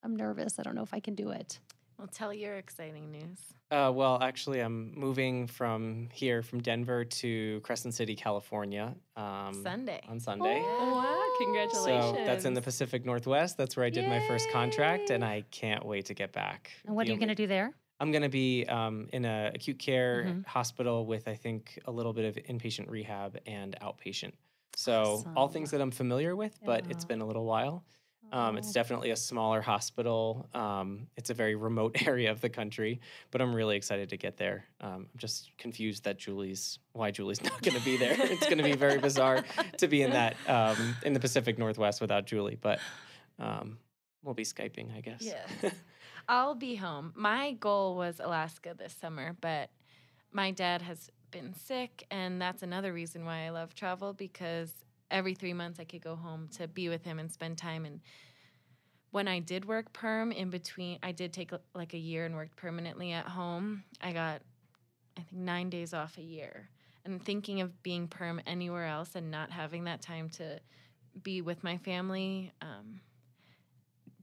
I'm 0.04 0.16
nervous. 0.16 0.58
I 0.58 0.62
don't 0.62 0.74
know 0.74 0.82
if 0.82 0.92
I 0.92 1.00
can 1.00 1.14
do 1.14 1.30
it. 1.30 1.58
Well, 2.02 2.10
tell 2.12 2.34
your 2.34 2.56
exciting 2.56 3.12
news. 3.12 3.38
Uh, 3.70 3.92
well, 3.94 4.18
actually, 4.20 4.58
I'm 4.58 4.92
moving 4.98 5.46
from 5.46 6.08
here, 6.12 6.42
from 6.42 6.60
Denver 6.60 7.04
to 7.04 7.60
Crescent 7.60 7.94
City, 7.94 8.16
California, 8.16 8.96
um, 9.16 9.54
Sunday. 9.62 10.00
on 10.08 10.18
Sunday. 10.18 10.60
Oh, 10.66 10.94
wow. 10.96 11.44
Congratulations. 11.46 12.18
So 12.18 12.24
that's 12.26 12.44
in 12.44 12.54
the 12.54 12.60
Pacific 12.60 13.04
Northwest. 13.06 13.56
That's 13.56 13.76
where 13.76 13.86
I 13.86 13.90
did 13.90 14.08
my 14.08 14.18
first 14.26 14.50
contract, 14.50 15.10
and 15.10 15.24
I 15.24 15.44
can't 15.52 15.86
wait 15.86 16.06
to 16.06 16.14
get 16.14 16.32
back. 16.32 16.72
And 16.86 16.96
what 16.96 17.06
The 17.06 17.12
are 17.12 17.14
you 17.14 17.20
going 17.20 17.28
to 17.28 17.36
do 17.36 17.46
there? 17.46 17.72
I'm 18.00 18.10
going 18.10 18.22
to 18.22 18.28
be 18.28 18.66
um, 18.66 19.08
in 19.12 19.24
an 19.24 19.54
acute 19.54 19.78
care 19.78 20.24
Mhm. 20.26 20.44
hospital 20.46 21.06
with, 21.06 21.28
I 21.28 21.36
think, 21.36 21.78
a 21.84 21.92
little 21.92 22.12
bit 22.12 22.24
of 22.24 22.34
inpatient 22.44 22.90
rehab 22.90 23.38
and 23.46 23.76
outpatient. 23.80 24.32
So 24.74 25.24
all 25.36 25.46
things 25.46 25.70
that 25.70 25.80
I'm 25.80 25.92
familiar 25.92 26.34
with, 26.34 26.58
but 26.64 26.90
it's 26.90 27.04
been 27.04 27.20
a 27.20 27.26
little 27.26 27.44
while. 27.44 27.84
Um, 28.32 28.56
it's 28.56 28.72
definitely 28.72 29.10
a 29.10 29.16
smaller 29.16 29.60
hospital. 29.60 30.48
Um, 30.54 31.06
it's 31.18 31.28
a 31.28 31.34
very 31.34 31.54
remote 31.54 31.96
area 32.06 32.30
of 32.30 32.40
the 32.40 32.48
country, 32.48 33.00
but 33.30 33.42
I'm 33.42 33.54
really 33.54 33.76
excited 33.76 34.08
to 34.08 34.16
get 34.16 34.38
there. 34.38 34.64
Um, 34.80 35.06
I'm 35.12 35.18
just 35.18 35.50
confused 35.58 36.04
that 36.04 36.18
Julie's 36.18 36.78
why 36.92 37.10
Julie's 37.10 37.42
not 37.44 37.60
going 37.60 37.76
to 37.76 37.84
be 37.84 37.98
there. 37.98 38.16
it's 38.18 38.46
going 38.46 38.58
to 38.58 38.64
be 38.64 38.74
very 38.74 38.98
bizarre 38.98 39.44
to 39.76 39.86
be 39.86 40.02
in 40.02 40.12
that 40.12 40.36
um, 40.48 40.96
in 41.04 41.12
the 41.12 41.20
Pacific 41.20 41.58
Northwest 41.58 42.00
without 42.00 42.26
Julie, 42.26 42.58
but 42.60 42.80
um, 43.38 43.76
we'll 44.22 44.34
be 44.34 44.44
skyping, 44.44 44.96
I 44.96 45.00
guess. 45.00 45.20
Yes. 45.20 45.74
I'll 46.28 46.54
be 46.54 46.76
home. 46.76 47.12
My 47.14 47.52
goal 47.52 47.96
was 47.96 48.18
Alaska 48.18 48.74
this 48.78 48.94
summer, 48.94 49.36
but 49.40 49.70
my 50.32 50.52
dad 50.52 50.80
has 50.82 51.10
been 51.30 51.52
sick, 51.52 52.06
and 52.10 52.40
that's 52.40 52.62
another 52.62 52.92
reason 52.92 53.26
why 53.26 53.44
I 53.44 53.50
love 53.50 53.74
travel 53.74 54.14
because 54.14 54.72
every 55.12 55.34
three 55.34 55.52
months 55.52 55.78
I 55.78 55.84
could 55.84 56.02
go 56.02 56.16
home 56.16 56.48
to 56.56 56.66
be 56.66 56.88
with 56.88 57.04
him 57.04 57.18
and 57.18 57.30
spend 57.30 57.58
time. 57.58 57.84
And 57.84 58.00
when 59.10 59.28
I 59.28 59.38
did 59.38 59.64
work 59.64 59.92
perm 59.92 60.32
in 60.32 60.50
between, 60.50 60.98
I 61.02 61.12
did 61.12 61.32
take 61.32 61.52
like 61.74 61.94
a 61.94 61.98
year 61.98 62.24
and 62.24 62.34
worked 62.34 62.56
permanently 62.56 63.12
at 63.12 63.26
home. 63.26 63.84
I 64.00 64.12
got, 64.12 64.42
I 65.16 65.20
think, 65.20 65.40
nine 65.42 65.70
days 65.70 65.94
off 65.94 66.18
a 66.18 66.22
year. 66.22 66.68
And 67.04 67.24
thinking 67.24 67.60
of 67.60 67.82
being 67.82 68.08
perm 68.08 68.40
anywhere 68.46 68.86
else 68.86 69.14
and 69.14 69.30
not 69.30 69.50
having 69.50 69.84
that 69.84 70.02
time 70.02 70.28
to 70.30 70.60
be 71.22 71.42
with 71.42 71.62
my 71.62 71.76
family. 71.78 72.52
Um, 72.60 73.00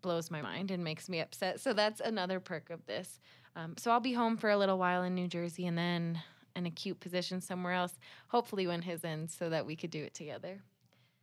blows 0.02 0.32
my 0.32 0.41
mind 0.41 0.71
and 0.71 0.84
makes 0.84 1.10
me 1.10 1.19
upset. 1.19 1.60
So 1.60 1.73
that's 1.73 1.99
another 1.99 2.39
perk 2.39 2.69
of 2.69 2.86
this. 2.86 3.19
Um, 3.56 3.75
so 3.78 3.91
I'll 3.91 3.99
be 3.99 4.13
home 4.13 4.38
for 4.38 4.49
a 4.49 4.58
little 4.58 4.78
while 4.78 5.04
in 5.04 5.15
New 5.15 5.28
Jersey 5.28 5.65
and 5.65 5.78
then 5.78 6.21
an 6.56 6.65
acute 6.65 6.99
position 6.99 7.41
somewhere 7.41 7.73
else, 7.73 7.97
hopefully 8.28 8.67
when 8.67 8.82
his 8.82 9.04
ends, 9.04 9.36
so 9.38 9.49
that 9.49 9.65
we 9.65 9.75
could 9.75 9.91
do 9.91 10.04
it 10.04 10.13
together. 10.13 10.62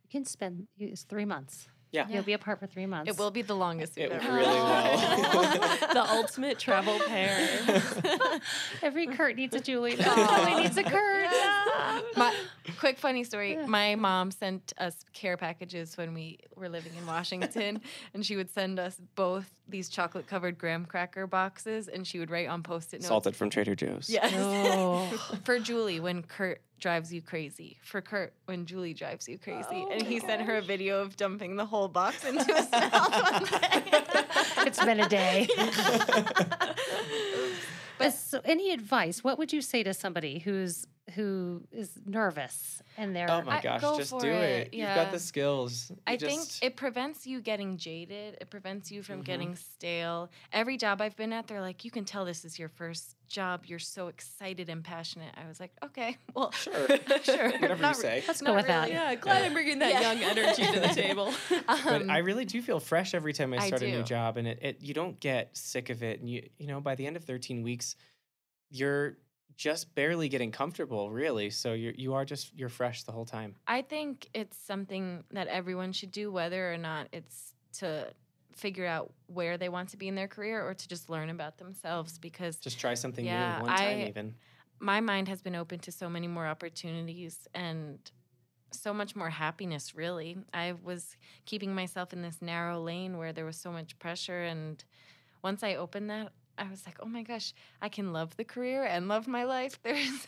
You 0.09 0.19
can 0.19 0.25
spend 0.25 0.67
it's 0.79 1.03
three 1.03 1.25
months. 1.25 1.67
Yeah. 1.91 2.07
You'll 2.09 2.23
be 2.23 2.33
apart 2.33 2.59
for 2.59 2.67
three 2.67 2.85
months. 2.85 3.09
It 3.09 3.17
will 3.17 3.31
be 3.31 3.41
the 3.41 3.55
longest 3.55 3.95
we've 3.95 4.05
It 4.05 4.11
ever 4.11 4.35
really 4.35 4.45
been. 4.45 5.89
the 5.93 6.05
ultimate 6.09 6.59
travel 6.59 6.99
pair. 7.07 7.81
Every 8.83 9.07
Kurt 9.07 9.35
needs 9.35 9.55
a 9.55 9.59
Julie. 9.59 9.95
Julie 9.95 10.55
needs 10.61 10.77
a 10.77 10.83
Kurt. 10.83 11.16
My 12.15 12.33
quick 12.79 12.97
funny 12.97 13.23
story. 13.23 13.57
My 13.67 13.95
mom 13.95 14.31
sent 14.31 14.73
us 14.77 15.03
care 15.13 15.37
packages 15.37 15.97
when 15.97 16.13
we 16.13 16.39
were 16.55 16.69
living 16.69 16.93
in 16.97 17.05
Washington, 17.05 17.81
and 18.13 18.25
she 18.25 18.35
would 18.35 18.49
send 18.49 18.79
us 18.79 18.99
both 19.15 19.49
these 19.67 19.89
chocolate 19.89 20.27
covered 20.27 20.57
graham 20.57 20.85
cracker 20.85 21.27
boxes, 21.27 21.87
and 21.87 22.05
she 22.07 22.19
would 22.19 22.31
write 22.31 22.47
on 22.49 22.63
post 22.63 22.93
it 22.93 22.97
notes. 22.97 23.07
Salted 23.07 23.35
from 23.35 23.49
Trader 23.49 23.75
Joe's. 23.75 24.09
Yes. 24.09 24.33
Oh. 24.35 25.05
For 25.43 25.59
Julie, 25.59 25.99
when 25.99 26.23
Kurt 26.23 26.61
drives 26.79 27.13
you 27.13 27.21
crazy. 27.21 27.77
For 27.83 28.01
Kurt, 28.01 28.33
when 28.45 28.65
Julie 28.65 28.93
drives 28.93 29.27
you 29.27 29.37
crazy. 29.37 29.65
Oh 29.71 29.89
and 29.91 30.03
my 30.03 30.07
he 30.07 30.19
sent 30.19 30.41
her 30.43 30.57
a 30.57 30.61
video 30.61 31.01
of 31.01 31.15
dumping 31.17 31.55
the 31.55 31.65
whole 31.65 31.87
box 31.87 32.23
into 32.25 32.43
his 32.43 32.71
mouth 32.71 32.91
one 32.93 33.43
day. 33.61 34.01
It's 34.65 34.83
been 34.83 34.99
a 34.99 35.09
day. 35.09 35.47
But- 37.97 38.07
Uh, 38.07 38.11
so, 38.11 38.41
any 38.45 38.71
advice? 38.71 39.23
What 39.23 39.39
would 39.39 39.51
you 39.51 39.59
say 39.61 39.81
to 39.81 39.91
somebody 39.91 40.37
who's 40.39 40.85
who 41.15 41.63
is 41.71 41.91
nervous 42.05 42.81
and 42.97 43.15
they're 43.15 43.31
Oh 43.31 43.41
my 43.41 43.59
I- 43.59 43.61
gosh, 43.61 43.81
go 43.81 43.97
just 43.97 44.11
do 44.19 44.27
it. 44.27 44.67
it, 44.67 44.73
You've 44.73 44.87
got 44.93 45.11
the 45.11 45.19
skills. 45.19 45.89
You 45.89 45.95
I 46.05 46.17
think 46.17 46.41
it 46.61 46.75
prevents 46.75 47.25
you 47.25 47.39
getting 47.39 47.77
jaded. 47.77 48.37
It 48.41 48.49
prevents 48.49 48.91
you 48.91 49.01
from 49.03 49.21
Mhm. 49.21 49.25
getting 49.25 49.55
stale. 49.55 50.29
Every 50.51 50.75
job 50.75 51.01
I've 51.01 51.15
been 51.15 51.31
at, 51.31 51.47
they're 51.47 51.61
like, 51.61 51.85
you 51.85 51.91
can 51.91 52.03
tell 52.03 52.25
this 52.25 52.43
is 52.43 52.59
your 52.59 52.67
first 52.67 53.15
job. 53.27 53.63
You're 53.67 53.79
so 53.79 54.07
excited 54.09 54.67
and 54.69 54.83
passionate. 54.83 55.33
I 55.41 55.47
was 55.47 55.59
like, 55.61 55.71
okay, 55.83 56.17
well, 56.35 56.51
Sure. 56.51 56.73
sure. 57.23 57.51
Whatever 57.51 57.75
you 57.75 57.81
Not 57.81 57.95
re- 57.95 58.01
say. 58.01 58.23
Let's 58.27 58.41
go 58.41 58.47
not 58.47 58.55
with 58.57 58.67
that. 58.67 58.89
yeah, 58.91 59.15
glad 59.15 59.43
I'm 59.45 59.53
bringing 59.53 59.79
that 59.79 59.91
Yeah. 59.93 60.11
young 60.11 60.23
energy 60.37 60.65
to 60.65 60.79
the 60.81 60.87
table. 60.89 61.33
but 61.49 61.87
Um, 62.01 62.09
I 62.09 62.17
really 62.17 62.43
do 62.45 62.61
feel 62.61 62.79
fresh 62.81 63.13
every 63.13 63.31
time 63.33 63.53
I 63.53 63.57
I 63.57 63.67
start 63.67 63.81
a 63.81 63.87
new 63.89 64.03
job, 64.03 64.35
and 64.37 64.45
it, 64.47 64.59
it 64.61 64.81
you 64.81 64.93
don't 64.93 65.17
get 65.21 65.55
sick 65.55 65.89
of 65.89 66.03
it, 66.03 66.19
and 66.19 66.29
you 66.29 66.49
you 66.57 66.67
know 66.67 66.81
by 66.81 66.95
the 66.95 67.07
end 67.07 67.15
of 67.15 67.23
13 67.23 67.63
weeks, 67.63 67.95
you're 68.69 69.17
just 69.57 69.93
barely 69.95 70.29
getting 70.29 70.51
comfortable, 70.51 71.11
really. 71.11 71.49
So 71.49 71.73
you 71.73 71.93
you 71.97 72.13
are 72.13 72.23
just 72.25 72.53
you're 72.55 72.69
fresh 72.69 73.03
the 73.03 73.11
whole 73.11 73.25
time. 73.25 73.55
I 73.67 73.81
think 73.81 74.29
it's 74.33 74.57
something 74.57 75.23
that 75.31 75.47
everyone 75.47 75.91
should 75.91 76.11
do, 76.11 76.31
whether 76.31 76.71
or 76.73 76.77
not 76.77 77.07
it's 77.11 77.53
to 77.79 78.13
figure 78.55 78.85
out 78.85 79.13
where 79.27 79.57
they 79.57 79.69
want 79.69 79.89
to 79.89 79.97
be 79.97 80.07
in 80.07 80.15
their 80.15 80.27
career 80.27 80.67
or 80.67 80.73
to 80.73 80.87
just 80.87 81.09
learn 81.09 81.29
about 81.29 81.57
themselves 81.57 82.17
because 82.17 82.57
Just 82.57 82.79
try 82.79 82.93
something 82.95 83.23
Yeah, 83.25 83.55
new 83.57 83.61
one 83.61 83.69
time, 83.75 84.01
I- 84.01 84.07
even. 84.07 84.35
my 84.79 84.99
mind 84.99 85.27
has 85.27 85.41
been 85.41 85.55
open 85.55 85.79
to 85.79 85.91
so 85.91 86.09
many 86.09 86.27
more 86.27 86.47
opportunities 86.47 87.47
and 87.53 87.99
so 88.71 88.93
much 88.93 89.15
more 89.15 89.29
happiness 89.29 89.95
really 89.95 90.37
i 90.53 90.73
was 90.83 91.15
keeping 91.45 91.73
myself 91.73 92.11
in 92.13 92.21
this 92.21 92.41
narrow 92.41 92.81
lane 92.81 93.17
where 93.17 93.31
there 93.31 93.45
was 93.45 93.55
so 93.57 93.71
much 93.71 93.97
pressure 93.97 94.43
and 94.43 94.83
once 95.43 95.63
i 95.63 95.75
opened 95.75 96.09
that 96.09 96.31
i 96.57 96.69
was 96.69 96.85
like 96.85 96.97
oh 97.01 97.07
my 97.07 97.23
gosh 97.23 97.53
i 97.81 97.89
can 97.89 98.13
love 98.13 98.35
the 98.37 98.43
career 98.43 98.83
and 98.83 99.07
love 99.07 99.27
my 99.27 99.43
life 99.43 99.79
there's 99.83 100.27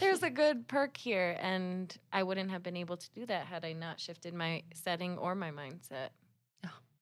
there's 0.00 0.22
a 0.22 0.30
good 0.30 0.66
perk 0.68 0.96
here 0.96 1.36
and 1.40 1.96
i 2.12 2.22
wouldn't 2.22 2.50
have 2.50 2.62
been 2.62 2.76
able 2.76 2.96
to 2.96 3.10
do 3.10 3.26
that 3.26 3.46
had 3.46 3.64
i 3.64 3.72
not 3.72 4.00
shifted 4.00 4.34
my 4.34 4.62
setting 4.72 5.16
or 5.18 5.34
my 5.34 5.50
mindset 5.50 6.10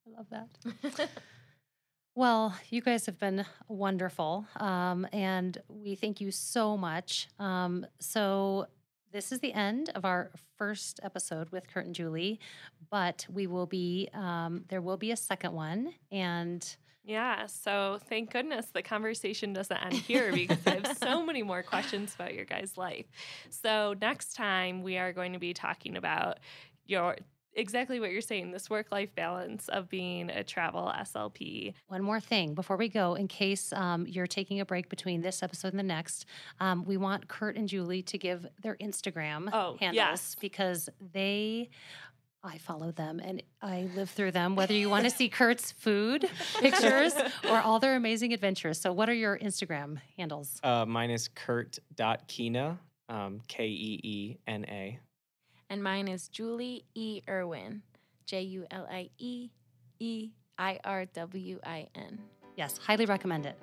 I 0.06 0.16
love 0.16 0.26
that. 0.30 1.08
Well, 2.18 2.56
you 2.70 2.80
guys 2.80 3.04
have 3.04 3.18
been 3.18 3.44
wonderful, 3.68 4.46
um, 4.56 5.06
and 5.12 5.58
we 5.68 5.96
thank 5.96 6.18
you 6.18 6.30
so 6.30 6.74
much. 6.74 7.28
Um, 7.38 7.84
so, 8.00 8.68
this 9.12 9.32
is 9.32 9.40
the 9.40 9.52
end 9.52 9.90
of 9.94 10.06
our 10.06 10.30
first 10.56 10.98
episode 11.02 11.50
with 11.50 11.68
Kurt 11.68 11.84
and 11.84 11.94
Julie, 11.94 12.40
but 12.90 13.26
we 13.30 13.46
will 13.46 13.66
be 13.66 14.08
um, 14.14 14.64
there 14.68 14.80
will 14.80 14.96
be 14.96 15.10
a 15.10 15.16
second 15.16 15.52
one, 15.52 15.92
and 16.10 16.76
Yeah, 17.06 17.46
so 17.46 18.00
thank 18.08 18.32
goodness 18.32 18.66
the 18.74 18.82
conversation 18.82 19.52
doesn't 19.52 19.76
end 19.76 19.94
here 19.94 20.32
because 20.32 20.58
I 20.66 20.70
have 20.74 20.96
so 20.98 21.24
many 21.24 21.44
more 21.44 21.62
questions 21.62 22.12
about 22.14 22.34
your 22.34 22.44
guys' 22.44 22.76
life. 22.76 23.06
So 23.48 23.94
next 24.00 24.34
time 24.34 24.82
we 24.82 24.98
are 24.98 25.12
going 25.12 25.32
to 25.32 25.38
be 25.38 25.54
talking 25.54 25.96
about 25.96 26.38
your 26.84 27.16
exactly 27.54 28.00
what 28.00 28.10
you're 28.10 28.20
saying, 28.20 28.50
this 28.50 28.68
work-life 28.68 29.14
balance 29.14 29.68
of 29.68 29.88
being 29.88 30.28
a 30.30 30.44
travel 30.44 30.92
SLP. 30.94 31.72
One 31.86 32.02
more 32.02 32.20
thing 32.20 32.54
before 32.54 32.76
we 32.76 32.88
go, 32.90 33.14
in 33.14 33.28
case 33.28 33.72
um, 33.72 34.06
you're 34.06 34.26
taking 34.26 34.60
a 34.60 34.66
break 34.66 34.90
between 34.90 35.22
this 35.22 35.42
episode 35.42 35.68
and 35.68 35.78
the 35.78 35.82
next, 35.84 36.26
um, 36.60 36.84
we 36.84 36.96
want 36.98 37.28
Kurt 37.28 37.56
and 37.56 37.66
Julie 37.68 38.02
to 38.02 38.18
give 38.18 38.46
their 38.62 38.76
Instagram 38.76 39.48
Oh, 39.52 39.76
handles 39.80 39.94
yes. 39.96 40.36
because 40.38 40.88
they. 41.14 41.70
I 42.46 42.58
follow 42.58 42.92
them 42.92 43.20
and 43.22 43.42
I 43.60 43.88
live 43.94 44.10
through 44.10 44.32
them, 44.32 44.56
whether 44.56 44.74
you 44.74 44.88
want 44.88 45.04
to 45.04 45.10
see 45.10 45.28
Kurt's 45.38 45.72
food 45.72 46.28
pictures 46.58 47.14
or 47.48 47.58
all 47.58 47.78
their 47.78 47.96
amazing 47.96 48.32
adventures. 48.32 48.80
So, 48.80 48.92
what 48.92 49.08
are 49.08 49.14
your 49.14 49.38
Instagram 49.38 49.98
handles? 50.16 50.60
Uh, 50.62 50.86
mine 50.86 51.10
is 51.10 51.28
kurt.keena, 51.28 52.78
um, 53.08 53.40
K 53.48 53.66
E 53.66 54.00
E 54.02 54.36
N 54.46 54.64
A. 54.68 54.98
And 55.68 55.82
mine 55.82 56.08
is 56.08 56.28
Julie 56.28 56.84
E. 56.94 57.22
Irwin, 57.28 57.82
J 58.24 58.42
U 58.42 58.66
L 58.70 58.86
I 58.90 59.10
E 59.18 59.50
E 59.98 60.30
I 60.58 60.78
R 60.84 61.04
W 61.06 61.58
I 61.64 61.88
N. 61.94 62.18
Yes, 62.56 62.78
highly 62.78 63.06
recommend 63.06 63.46
it. 63.46 63.58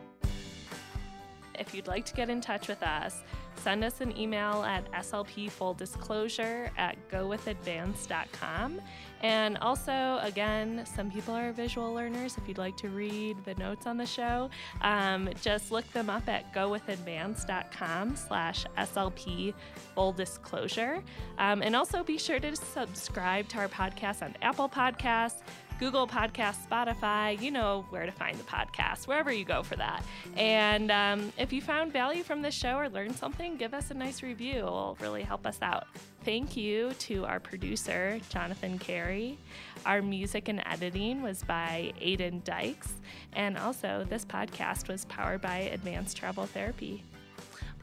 If 1.59 1.73
you'd 1.73 1.87
like 1.87 2.05
to 2.05 2.13
get 2.13 2.29
in 2.29 2.41
touch 2.41 2.67
with 2.67 2.81
us, 2.83 3.21
send 3.55 3.83
us 3.83 4.01
an 4.01 4.17
email 4.17 4.63
at 4.63 4.91
slpfulldisclosure 4.91 6.69
at 6.77 6.97
gowithadvance.com. 7.09 8.81
And 9.21 9.57
also, 9.59 10.19
again, 10.21 10.85
some 10.85 11.09
people 11.09 11.33
are 11.33 11.53
visual 11.53 11.93
learners. 11.93 12.37
If 12.37 12.45
you'd 12.45 12.57
like 12.57 12.75
to 12.77 12.89
read 12.89 13.37
the 13.45 13.55
notes 13.55 13.87
on 13.87 13.95
the 13.95 14.05
show, 14.05 14.49
um, 14.81 15.29
just 15.41 15.71
look 15.71 15.89
them 15.93 16.09
up 16.09 16.27
at 16.27 16.53
gowithadvance.com 16.53 18.17
slash 18.17 18.65
slp 18.77 19.53
full 19.95 20.11
disclosure. 20.11 21.01
Um, 21.37 21.61
and 21.61 21.73
also 21.73 22.03
be 22.03 22.17
sure 22.17 22.39
to 22.41 22.53
subscribe 22.55 23.47
to 23.49 23.59
our 23.59 23.69
podcast 23.69 24.23
on 24.23 24.35
Apple 24.41 24.67
Podcasts, 24.67 25.39
Google 25.79 26.07
Podcasts, 26.07 26.67
Spotify, 26.67 27.39
you 27.41 27.51
know 27.51 27.85
where 27.89 28.05
to 28.05 28.11
find 28.11 28.37
the 28.37 28.43
podcast, 28.43 29.07
wherever 29.07 29.31
you 29.31 29.45
go 29.45 29.63
for 29.63 29.75
that. 29.75 30.03
And 30.37 30.91
um, 30.91 31.33
if 31.37 31.51
you 31.51 31.61
found 31.61 31.91
value 31.91 32.23
from 32.23 32.41
this 32.41 32.53
show 32.53 32.77
or 32.77 32.89
learned 32.89 33.15
something, 33.15 33.57
give 33.57 33.73
us 33.73 33.91
a 33.91 33.93
nice 33.93 34.23
review. 34.23 34.59
It'll 34.59 34.97
really 35.01 35.23
help 35.23 35.45
us 35.45 35.59
out. 35.61 35.87
Thank 36.23 36.55
you 36.55 36.93
to 36.99 37.25
our 37.25 37.39
producer, 37.39 38.19
Jonathan 38.29 38.79
Carey. 38.79 39.37
Our 39.85 40.01
music 40.01 40.47
and 40.47 40.63
editing 40.65 41.21
was 41.21 41.43
by 41.43 41.91
Aiden 42.01 42.43
Dykes. 42.43 42.93
And 43.33 43.57
also, 43.57 44.05
this 44.09 44.23
podcast 44.23 44.87
was 44.87 45.05
powered 45.05 45.41
by 45.41 45.57
Advanced 45.57 46.15
Travel 46.15 46.45
Therapy. 46.45 47.03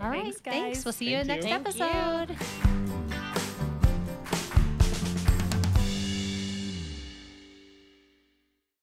All 0.00 0.08
right, 0.08 0.22
Thanks, 0.22 0.40
thanks. 0.40 0.78
guys. 0.78 0.84
We'll 0.86 0.92
see 0.92 1.10
you 1.10 1.22
Thank 1.24 1.44
next 1.44 1.76
you. 1.76 1.84
Thank 1.84 2.38
you. 2.38 2.38
episode. 2.38 3.09